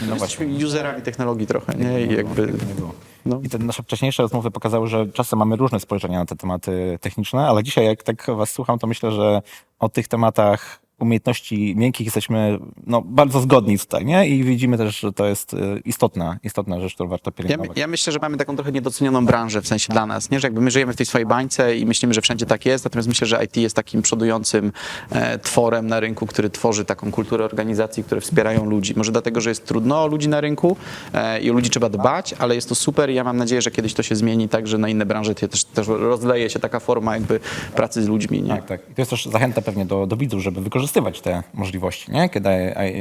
No 0.08 0.14
Jesteśmy 0.14 0.66
userami 0.66 1.02
technologii 1.02 1.48
trochę, 1.48 1.74
nie? 1.78 2.02
I 2.02 2.16
jakby... 2.16 2.48
było, 2.48 2.58
nie 2.70 2.76
było. 2.76 2.94
No. 3.26 3.42
I 3.44 3.50
te 3.50 3.58
nasze 3.58 3.84
wcześniejsze 3.84 4.24
rozmowy 4.24 4.52
pokazały, 4.52 4.88
że 4.88 5.08
czasem 5.08 5.40
mamy 5.40 5.56
różne 5.56 5.80
spojrzenia 5.80 6.20
na 6.20 6.26
te 6.26 6.36
tematy 6.36 6.98
techniczne, 7.02 7.48
ale 7.48 7.64
dzisiaj 7.64 7.86
jak 7.86 8.04
tak 8.04 8.26
was 8.38 8.52
słucham, 8.52 8.80
to 8.80 8.88
myślę, 8.88 9.12
że 9.12 9.42
o 9.80 9.90
tych 9.90 10.08
tematach 10.08 10.80
umiejętności 11.02 11.74
miękkich 11.78 12.06
jesteśmy 12.08 12.60
no, 12.88 13.02
bardzo 13.02 13.40
zgodni 13.42 13.80
tutaj, 13.80 14.06
nie? 14.06 14.28
I 14.28 14.44
widzimy 14.44 14.78
też, 14.78 15.00
że 15.00 15.14
to 15.14 15.26
jest 15.26 15.54
y, 15.54 15.82
istotna, 15.86 16.40
istotna 16.44 16.82
rzecz, 16.82 16.94
którą 16.94 17.10
warto 17.10 17.32
Ja, 17.32 17.44
pielęgnować. 17.44 17.78
ja 17.78 17.88
myślę, 17.88 18.14
że 18.14 18.20
mamy 18.22 18.38
taką 18.38 18.56
trochę 18.56 18.72
niedocenioną 18.72 19.26
branżę, 19.26 19.62
w 19.62 19.68
sensie 19.68 19.94
dla 19.94 20.06
nas, 20.06 20.30
nie? 20.32 20.40
Że 20.40 20.48
jakby 20.48 20.62
my 20.62 20.72
żyjemy 20.72 20.94
w 20.94 20.96
tej 20.96 21.06
swojej 21.06 21.26
bańce 21.28 21.78
i 21.78 21.86
myślimy, 21.86 22.14
że 22.14 22.22
wszędzie 22.22 22.46
tak 22.46 22.66
jest, 22.66 22.86
natomiast 22.86 23.08
myślę, 23.10 23.28
że 23.28 23.44
IT 23.46 23.58
jest 23.58 23.76
takim 23.76 24.02
przodującym 24.02 24.72
e, 25.12 25.40
tworem 25.40 25.88
na 25.88 26.00
rynku, 26.00 26.28
który 26.28 26.50
tworzy 26.50 26.86
taką 26.86 27.12
kulturę 27.12 27.46
organizacji, 27.46 28.04
które 28.04 28.22
wspierają 28.22 28.66
ludzi. 28.66 28.94
Może 28.98 29.12
dlatego, 29.12 29.42
że 29.42 29.50
jest 29.50 29.66
trudno 29.66 30.04
o 30.04 30.08
ludzi 30.08 30.30
na 30.30 30.42
rynku 30.42 30.78
e, 31.14 31.42
i 31.42 31.52
o 31.52 31.54
ludzi 31.54 31.70
trzeba 31.70 31.90
dbać, 31.90 32.34
ale 32.40 32.56
jest 32.56 32.70
to 32.70 32.76
super 32.76 33.10
i 33.10 33.14
ja 33.16 33.24
mam 33.24 33.38
nadzieję, 33.38 33.62
że 33.62 33.72
kiedyś 33.72 33.94
to 33.94 34.04
się 34.04 34.16
zmieni 34.16 34.50
tak, 34.50 34.68
że 34.68 34.78
na 34.78 34.90
inne 34.90 35.06
branże 35.06 35.36
też, 35.36 35.64
też 35.64 35.88
rozleje 35.88 36.50
się 36.50 36.60
taka 36.60 36.80
forma 36.80 37.14
jakby 37.14 37.40
pracy 37.76 38.04
z 38.04 38.08
ludźmi, 38.08 38.42
nie? 38.42 38.50
Tak, 38.50 38.66
tak. 38.66 38.82
I 38.92 38.94
to 38.96 39.02
jest 39.02 39.12
też 39.12 39.26
zachęta 39.26 39.62
pewnie 39.62 39.86
do, 39.86 40.08
do 40.08 40.18
widzów, 40.18 40.42
żeby 40.42 40.62
wykorzystywać 40.92 41.22
te 41.22 41.44
możliwości, 41.54 42.12
nie? 42.12 42.30
Kiedy 42.30 42.50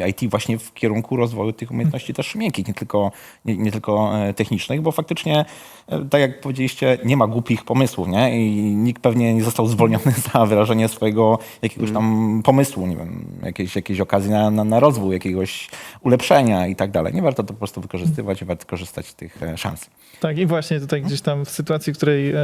IT 0.08 0.30
właśnie 0.30 0.58
w 0.58 0.74
kierunku 0.74 1.16
rozwoju 1.16 1.52
tych 1.52 1.70
umiejętności 1.70 2.14
też 2.14 2.34
miękkich, 2.34 2.68
nie 2.68 2.74
tylko, 2.74 3.12
nie, 3.44 3.56
nie 3.56 3.72
tylko 3.72 4.18
e, 4.18 4.34
technicznych, 4.34 4.82
bo 4.82 4.92
faktycznie, 4.92 5.44
e, 5.88 6.04
tak 6.04 6.20
jak 6.20 6.40
powiedzieliście, 6.40 6.98
nie 7.04 7.16
ma 7.16 7.26
głupich 7.26 7.64
pomysłów, 7.64 8.08
nie? 8.08 8.46
I 8.46 8.60
nikt 8.76 9.02
pewnie 9.02 9.34
nie 9.34 9.42
został 9.42 9.66
zwolniony 9.66 10.12
za 10.32 10.46
wyrażenie 10.46 10.88
swojego 10.88 11.38
jakiegoś 11.62 11.92
tam 11.92 12.40
pomysłu, 12.44 12.86
nie 12.86 12.96
wiem, 12.96 13.24
jakiejś, 13.42 13.76
jakiejś 13.76 14.00
okazji 14.00 14.30
na, 14.30 14.50
na, 14.50 14.64
na 14.64 14.80
rozwój, 14.80 15.12
jakiegoś 15.12 15.68
ulepszenia 16.02 16.66
i 16.66 16.76
tak 16.76 16.90
dalej. 16.90 17.14
Nie 17.14 17.22
warto 17.22 17.42
to 17.42 17.52
po 17.52 17.58
prostu 17.58 17.80
wykorzystywać, 17.80 18.44
warto 18.44 18.66
korzystać 18.66 19.06
z 19.06 19.14
tych 19.14 19.42
e, 19.42 19.58
szans. 19.58 19.90
Tak, 20.20 20.38
i 20.38 20.46
właśnie 20.46 20.80
tutaj 20.80 21.02
gdzieś 21.02 21.20
tam 21.20 21.44
w 21.44 21.50
sytuacji, 21.50 21.92
w 21.92 21.96
której 21.96 22.30
e, 22.30 22.36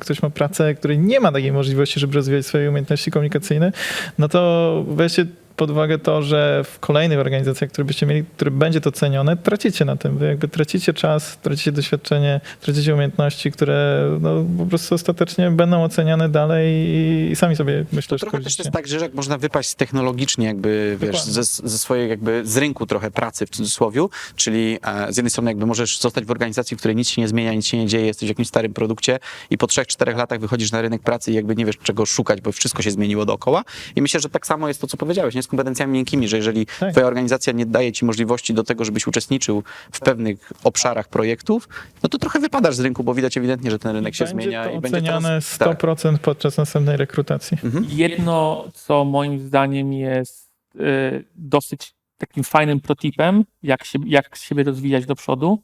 ktoś 0.00 0.22
ma 0.22 0.30
pracę, 0.30 0.74
której 0.74 0.98
nie 0.98 1.20
ma 1.20 1.32
takiej 1.32 1.52
możliwości, 1.52 2.00
żeby 2.00 2.14
rozwijać 2.14 2.46
swoje 2.46 2.68
umiejętności 2.68 3.10
komunikacyjne, 3.10 3.72
no 4.18 4.28
to 4.28 4.83
vai 4.86 5.08
ser 5.08 5.28
pod 5.56 5.70
uwagę 5.70 5.98
to, 5.98 6.22
że 6.22 6.64
w 6.64 6.78
kolejnych 6.78 7.18
organizacjach, 7.18 7.70
które 7.70 7.84
byście 7.84 8.06
mieli, 8.06 8.24
które 8.36 8.50
będzie 8.50 8.80
to 8.80 8.92
cenione, 8.92 9.36
tracicie 9.36 9.84
na 9.84 9.96
tym. 9.96 10.18
Wy 10.18 10.26
jakby 10.26 10.48
tracicie 10.48 10.94
czas, 10.94 11.38
tracicie 11.42 11.72
doświadczenie, 11.72 12.40
tracicie 12.60 12.94
umiejętności, 12.94 13.52
które 13.52 14.08
no, 14.20 14.44
po 14.58 14.66
prostu 14.66 14.94
ostatecznie 14.94 15.50
będą 15.50 15.84
oceniane 15.84 16.28
dalej 16.28 16.74
i, 16.74 17.28
i 17.32 17.36
sami 17.36 17.56
sobie 17.56 17.84
myślę, 17.92 18.18
że 18.18 18.26
Trochę 18.26 18.40
też 18.40 18.58
jest 18.58 18.70
tak, 18.70 18.86
że 18.86 18.96
jak 18.96 19.14
można 19.14 19.38
wypaść 19.38 19.74
technologicznie 19.74 20.46
jakby, 20.46 20.96
wiesz, 21.00 21.22
ze, 21.22 21.44
ze 21.44 21.78
swojej 21.78 22.08
jakby, 22.08 22.42
z 22.44 22.56
rynku 22.56 22.86
trochę 22.86 23.10
pracy 23.10 23.46
w 23.46 23.50
cudzysłowie, 23.50 23.94
czyli 24.36 24.78
e, 24.82 25.12
z 25.12 25.16
jednej 25.16 25.30
strony 25.30 25.50
jakby 25.50 25.66
możesz 25.66 26.00
zostać 26.00 26.24
w 26.24 26.30
organizacji, 26.30 26.76
w 26.76 26.78
której 26.78 26.96
nic 26.96 27.08
się 27.08 27.22
nie 27.22 27.28
zmienia, 27.28 27.54
nic 27.54 27.66
się 27.66 27.78
nie 27.78 27.86
dzieje, 27.86 28.06
jesteś 28.06 28.26
w 28.26 28.30
jakimś 28.30 28.48
starym 28.48 28.74
produkcie 28.74 29.18
i 29.50 29.58
po 29.58 29.66
trzech, 29.66 29.86
czterech 29.86 30.16
latach 30.16 30.40
wychodzisz 30.40 30.72
na 30.72 30.82
rynek 30.82 31.02
pracy 31.02 31.30
i 31.30 31.34
jakby 31.34 31.56
nie 31.56 31.66
wiesz 31.66 31.78
czego 31.82 32.06
szukać, 32.06 32.40
bo 32.40 32.52
wszystko 32.52 32.82
się 32.82 32.90
zmieniło 32.90 33.24
dookoła. 33.26 33.64
I 33.96 34.02
myślę, 34.02 34.20
że 34.20 34.28
tak 34.28 34.46
samo 34.46 34.68
jest 34.68 34.80
to, 34.80 34.86
co 34.86 34.96
powiedziałeś, 34.96 35.34
nie 35.34 35.42
z 35.44 35.48
kompetencjami 35.48 35.92
miękkimi, 35.92 36.28
że 36.28 36.36
jeżeli 36.36 36.66
Tak. 36.66 36.92
twoja 36.92 37.06
organizacja 37.06 37.52
nie 37.52 37.66
daje 37.66 37.92
ci 37.92 38.04
możliwości 38.04 38.54
do 38.54 38.64
tego, 38.64 38.84
żebyś 38.84 39.06
uczestniczył 39.06 39.62
w 39.92 40.00
pewnych 40.00 40.52
obszarach 40.64 41.08
projektów, 41.08 41.68
no 42.02 42.08
to 42.08 42.18
trochę 42.18 42.40
wypadasz 42.40 42.74
z 42.74 42.80
rynku, 42.80 43.04
bo 43.04 43.14
widać 43.14 43.36
ewidentnie, 43.36 43.70
że 43.70 43.78
ten 43.78 43.92
rynek 43.96 44.14
się 44.14 44.24
będzie 44.24 44.42
zmienia 44.42 44.64
to 44.64 44.70
i 44.70 44.80
będzie 44.80 44.98
oceniane 44.98 45.28
teraz... 45.28 45.58
tak. 45.58 45.82
100% 45.82 46.18
podczas 46.18 46.56
następnej 46.56 46.96
rekrutacji. 46.96 47.58
Mhm. 47.64 47.86
Jedno, 47.88 48.64
co 48.74 49.04
moim 49.04 49.40
zdaniem 49.40 49.92
jest 49.92 50.50
y, 50.76 51.24
dosyć 51.34 51.94
takim 52.18 52.44
fajnym 52.44 52.80
protipem, 52.80 53.44
jak, 53.62 53.84
się, 53.84 53.98
jak 54.06 54.36
siebie 54.36 54.64
rozwijać 54.64 55.06
do 55.06 55.14
przodu, 55.14 55.62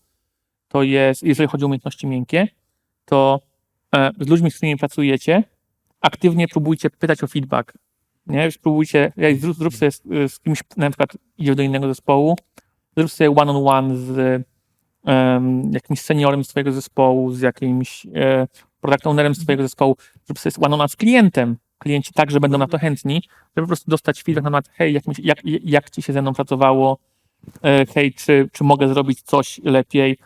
to 0.69 0.83
jest, 0.83 1.23
jeżeli 1.23 1.49
chodzi 1.49 1.65
o 1.65 1.67
umiejętności 1.67 2.07
miękkie, 2.07 2.49
to 3.05 3.41
e, 3.95 4.11
z 4.21 4.29
ludźmi, 4.29 4.51
z 4.51 4.57
którymi 4.57 4.79
pracujecie, 4.79 5.45
aktywnie 6.01 6.49
próbujcie 6.49 6.91
pytać 6.91 7.25
o 7.25 7.27
feedback. 7.27 7.73
Nie? 8.31 8.45
Już 8.45 8.59
próbujcie, 8.59 9.13
jak 9.17 9.37
zrób, 9.37 9.57
zrób 9.57 9.75
sobie 9.75 9.91
z, 9.91 10.03
z 10.33 10.41
kimś, 10.41 10.61
na 10.77 10.91
przykład 10.91 11.17
idziesz 11.39 11.57
do 11.57 11.63
innego 11.63 11.89
zespołu, 11.89 12.37
zrób 12.97 13.11
sobie 13.11 13.31
one-on-one 13.31 13.97
z 13.97 14.43
em, 15.05 15.73
jakimś 15.73 16.01
seniorem 16.01 16.45
z 16.45 16.49
twojego 16.49 16.73
zespołu, 16.73 17.33
z 17.33 17.41
jakimś 17.41 18.07
e, 18.15 18.47
product 18.81 19.07
ownerem 19.07 19.35
z 19.35 19.43
twojego 19.43 19.63
zespołu, 19.63 19.97
zrób 20.25 20.39
sobie 20.39 20.67
one-on-one 20.67 20.89
z 20.89 20.97
klientem. 20.97 21.57
Klienci 21.79 22.13
także 22.13 22.41
będą 22.41 22.59
na 22.59 22.67
to 22.67 22.79
chętni, 22.79 23.23
żeby 23.57 23.67
po 23.67 23.67
prostu 23.67 23.91
dostać 23.91 24.23
feedback 24.23 24.45
na 24.45 24.51
temat, 24.51 24.69
hej, 24.73 24.93
jak, 24.93 25.07
mi 25.07 25.15
jak, 25.19 25.39
jak 25.45 25.91
ci 25.91 26.03
się 26.03 26.13
ze 26.13 26.23
mną 26.23 26.35
pracowało, 26.35 26.99
e, 27.63 27.87
hej, 27.95 28.15
czy, 28.15 28.49
czy 28.53 28.65
mogę 28.65 28.89
zrobić 28.89 29.23
coś 29.23 29.61
lepiej, 29.65 30.19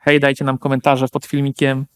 hej, 0.00 0.20
dajcie 0.20 0.44
nam 0.44 0.58
komentarze 0.58 1.06
pod 1.08 1.26
filmikiem. 1.26 1.86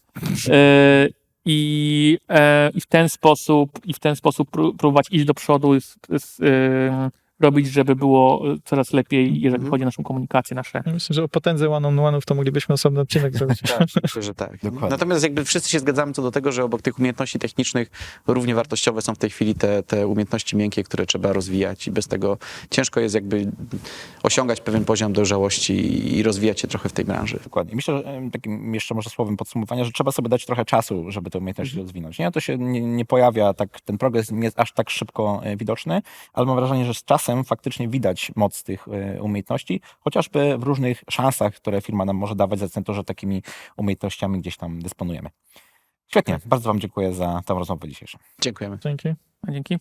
I, 1.45 2.17
e, 2.29 2.69
I 2.73 2.81
w 2.81 2.85
ten 2.85 3.09
sposób, 3.09 3.79
i 3.85 3.93
w 3.93 3.99
ten 3.99 4.15
sposób 4.15 4.51
pró- 4.51 4.75
próbować 4.77 5.07
iść 5.11 5.25
do 5.25 5.33
przodu, 5.33 5.81
z, 5.81 5.97
z, 6.09 6.37
robić, 7.39 7.67
żeby 7.67 7.95
było 7.95 8.43
coraz 8.65 8.93
lepiej, 8.93 9.25
jeżeli 9.41 9.55
Mhm. 9.55 9.71
chodzi 9.71 9.83
o 9.83 9.85
naszą 9.85 10.03
komunikację, 10.03 10.55
nasze 10.55 10.83
Myślę, 10.93 11.13
że 11.13 11.23
o 11.23 11.27
potędze 11.27 11.69
one-on-one'ów 11.69 12.21
to 12.25 12.35
moglibyśmy 12.35 12.73
osobny 12.73 12.99
odcinek 12.99 13.37
zrobić. 13.37 13.59
Tak, 13.61 13.87
myślę, 14.03 14.21
że 14.21 14.33
tak. 14.35 14.57
Dokładnie. 14.63 14.89
Natomiast 14.89 15.23
jakby 15.23 15.45
wszyscy 15.45 15.69
się 15.69 15.79
zgadzamy 15.79 16.13
co 16.13 16.21
do 16.21 16.31
tego, 16.31 16.51
że 16.51 16.63
obok 16.63 16.81
tych 16.81 16.99
umiejętności 16.99 17.39
technicznych 17.39 17.91
równie 18.27 18.55
wartościowe 18.55 19.01
są 19.01 19.15
w 19.15 19.17
tej 19.17 19.29
chwili 19.29 19.55
te, 19.55 19.83
te 19.83 20.07
umiejętności 20.07 20.57
miękkie, 20.57 20.83
które 20.83 21.05
trzeba 21.05 21.33
rozwijać 21.33 21.87
i 21.87 21.91
bez 21.91 22.07
tego 22.07 22.37
ciężko 22.69 22.99
jest 22.99 23.15
jakby 23.15 23.51
osiągać 24.23 24.61
pewien 24.61 24.85
poziom 24.85 25.13
dojrzałości 25.13 25.73
i- 26.17 26.23
rozwijać 26.23 26.59
się 26.59 26.67
trochę 26.67 26.89
w 26.89 26.93
tej 26.93 27.05
branży. 27.05 27.39
Dokładnie. 27.43 27.75
Myślę, 27.75 27.97
że 27.97 28.21
takim 28.31 28.73
jeszcze 28.73 28.95
może 28.95 29.09
słowem 29.09 29.37
podsumowania, 29.37 29.83
że 29.83 29.91
trzeba 29.91 30.11
sobie 30.11 30.29
dać 30.29 30.45
trochę 30.45 30.65
czasu, 30.65 31.11
żeby 31.11 31.29
te 31.29 31.37
umiejętności 31.37 31.77
rozwinąć. 31.77 32.19
Nie? 32.19 32.31
To 32.31 32.39
się 32.39 32.57
nie, 32.57 32.81
nie 32.81 33.05
pojawia, 33.05 33.53
tak, 33.53 33.81
ten 33.81 33.97
progres 33.97 34.31
nie 34.31 34.43
jest 34.43 34.59
aż 34.59 34.71
tak 34.73 34.89
szybko 34.89 35.41
e, 35.43 35.57
widoczny, 35.57 36.01
ale 36.33 36.45
mam 36.45 36.55
wrażenie, 36.55 36.85
że 36.85 36.93
z 36.93 37.03
czasem 37.03 37.28
faktycznie 37.43 37.87
widać 37.87 38.31
moc 38.35 38.63
tych 38.63 38.87
e, 38.87 39.21
umiejętności, 39.21 39.81
chociażby 39.99 40.57
w 40.57 40.63
różnych 40.63 41.03
szansach, 41.09 41.55
które 41.55 41.81
firma 41.81 42.05
nam 42.05 42.15
może 42.15 42.35
dawać, 42.35 42.75
na 42.75 42.81
to, 42.81 42.93
że 42.93 43.03
takimi 43.03 43.43
umiejętnościami 43.77 44.39
gdzieś 44.39 44.57
tam 44.57 44.81
dysponujemy. 44.81 45.29
Świetnie. 46.07 46.39
Bardzo 46.45 46.69
Wam 46.69 46.79
dziękuję 46.79 47.13
za 47.13 47.41
tę 47.45 47.53
rozmowę 47.53 47.87
dzisiejszą. 47.87 48.17
Dziękujemy. 48.41 48.77
Dzięki. 48.83 49.09
Dzięki. 49.49 49.77